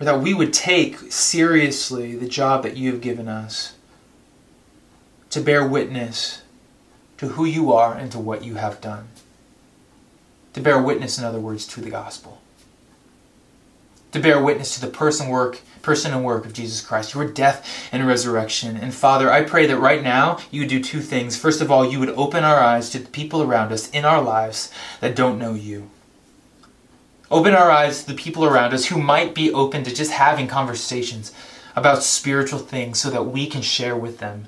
or 0.00 0.04
that 0.04 0.20
we 0.20 0.34
would 0.34 0.52
take 0.52 0.98
seriously 1.12 2.16
the 2.16 2.28
job 2.28 2.62
that 2.62 2.76
you 2.76 2.92
have 2.92 3.00
given 3.00 3.28
us 3.28 3.74
to 5.30 5.40
bear 5.40 5.66
witness 5.66 6.42
to 7.18 7.28
who 7.28 7.44
you 7.44 7.72
are 7.72 7.94
and 7.94 8.10
to 8.12 8.18
what 8.18 8.44
you 8.44 8.54
have 8.54 8.80
done. 8.80 9.08
To 10.54 10.60
bear 10.60 10.80
witness, 10.80 11.18
in 11.18 11.24
other 11.24 11.40
words, 11.40 11.66
to 11.68 11.80
the 11.80 11.90
gospel 11.90 12.37
to 14.12 14.20
bear 14.20 14.42
witness 14.42 14.74
to 14.74 14.80
the 14.80 14.92
person 14.92 15.28
work 15.28 15.60
person 15.88 16.12
and 16.12 16.22
work 16.22 16.44
of 16.44 16.52
Jesus 16.52 16.82
Christ, 16.82 17.14
your 17.14 17.26
death 17.26 17.88
and 17.92 18.06
resurrection. 18.06 18.76
And 18.76 18.92
Father, 18.92 19.32
I 19.32 19.42
pray 19.42 19.66
that 19.66 19.78
right 19.78 20.02
now 20.02 20.38
you 20.50 20.60
would 20.60 20.68
do 20.68 20.82
two 20.82 21.00
things. 21.00 21.38
First 21.38 21.62
of 21.62 21.70
all, 21.70 21.90
you 21.90 21.98
would 21.98 22.10
open 22.10 22.44
our 22.44 22.60
eyes 22.60 22.90
to 22.90 22.98
the 22.98 23.08
people 23.08 23.42
around 23.42 23.72
us 23.72 23.88
in 23.90 24.04
our 24.04 24.20
lives 24.20 24.70
that 25.00 25.16
don't 25.16 25.38
know 25.38 25.54
you. 25.54 25.88
Open 27.30 27.54
our 27.54 27.70
eyes 27.70 28.02
to 28.02 28.08
the 28.08 28.22
people 28.22 28.44
around 28.44 28.74
us 28.74 28.86
who 28.86 29.00
might 29.00 29.34
be 29.34 29.50
open 29.50 29.82
to 29.84 29.94
just 29.94 30.10
having 30.10 30.46
conversations 30.46 31.32
about 31.74 32.02
spiritual 32.02 32.58
things 32.58 33.00
so 33.00 33.08
that 33.08 33.24
we 33.24 33.46
can 33.46 33.62
share 33.62 33.96
with 33.96 34.18
them 34.18 34.46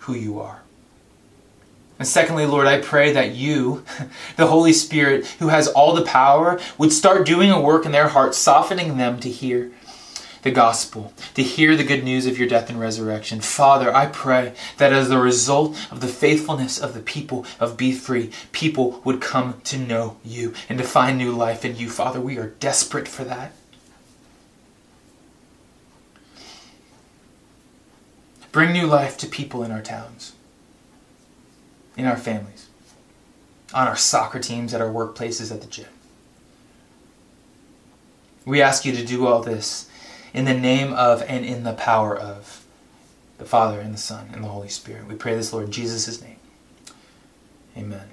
who 0.00 0.14
you 0.14 0.40
are. 0.40 0.62
And 1.98 2.06
secondly, 2.06 2.46
Lord, 2.46 2.68
I 2.68 2.80
pray 2.80 3.12
that 3.12 3.34
you, 3.34 3.84
the 4.36 4.46
Holy 4.46 4.72
Spirit, 4.72 5.26
who 5.40 5.48
has 5.48 5.66
all 5.68 5.94
the 5.94 6.02
power, 6.02 6.60
would 6.78 6.92
start 6.92 7.26
doing 7.26 7.50
a 7.50 7.60
work 7.60 7.84
in 7.84 7.92
their 7.92 8.08
hearts, 8.08 8.38
softening 8.38 8.96
them 8.96 9.18
to 9.20 9.28
hear 9.28 9.72
the 10.42 10.50
gospel, 10.52 11.12
to 11.34 11.42
hear 11.42 11.74
the 11.74 11.82
good 11.82 12.04
news 12.04 12.24
of 12.24 12.38
your 12.38 12.46
death 12.46 12.70
and 12.70 12.78
resurrection. 12.78 13.40
Father, 13.40 13.92
I 13.92 14.06
pray 14.06 14.54
that 14.76 14.92
as 14.92 15.10
a 15.10 15.18
result 15.18 15.76
of 15.90 16.00
the 16.00 16.06
faithfulness 16.06 16.78
of 16.78 16.94
the 16.94 17.00
people 17.00 17.44
of 17.58 17.76
BeFree, 17.76 18.32
people 18.52 19.00
would 19.04 19.20
come 19.20 19.60
to 19.64 19.76
know 19.76 20.18
you 20.24 20.54
and 20.68 20.78
to 20.78 20.84
find 20.84 21.18
new 21.18 21.32
life 21.32 21.64
in 21.64 21.76
you. 21.76 21.90
Father, 21.90 22.20
we 22.20 22.38
are 22.38 22.50
desperate 22.60 23.08
for 23.08 23.24
that. 23.24 23.52
Bring 28.52 28.72
new 28.72 28.86
life 28.86 29.18
to 29.18 29.26
people 29.26 29.64
in 29.64 29.72
our 29.72 29.82
towns 29.82 30.34
in 31.98 32.06
our 32.06 32.16
families, 32.16 32.68
on 33.74 33.88
our 33.88 33.96
soccer 33.96 34.38
teams, 34.38 34.72
at 34.72 34.80
our 34.80 34.88
workplaces, 34.88 35.52
at 35.52 35.60
the 35.60 35.66
gym. 35.66 35.88
We 38.46 38.62
ask 38.62 38.86
you 38.86 38.92
to 38.92 39.04
do 39.04 39.26
all 39.26 39.42
this 39.42 39.90
in 40.32 40.46
the 40.46 40.54
name 40.54 40.94
of 40.94 41.22
and 41.28 41.44
in 41.44 41.64
the 41.64 41.74
power 41.74 42.16
of 42.16 42.64
the 43.36 43.44
Father 43.44 43.80
and 43.80 43.92
the 43.92 43.98
Son 43.98 44.30
and 44.32 44.42
the 44.42 44.48
Holy 44.48 44.68
Spirit. 44.68 45.06
We 45.06 45.16
pray 45.16 45.34
this, 45.34 45.52
Lord, 45.52 45.70
Jesus' 45.70 46.22
name. 46.22 46.36
Amen. 47.76 48.08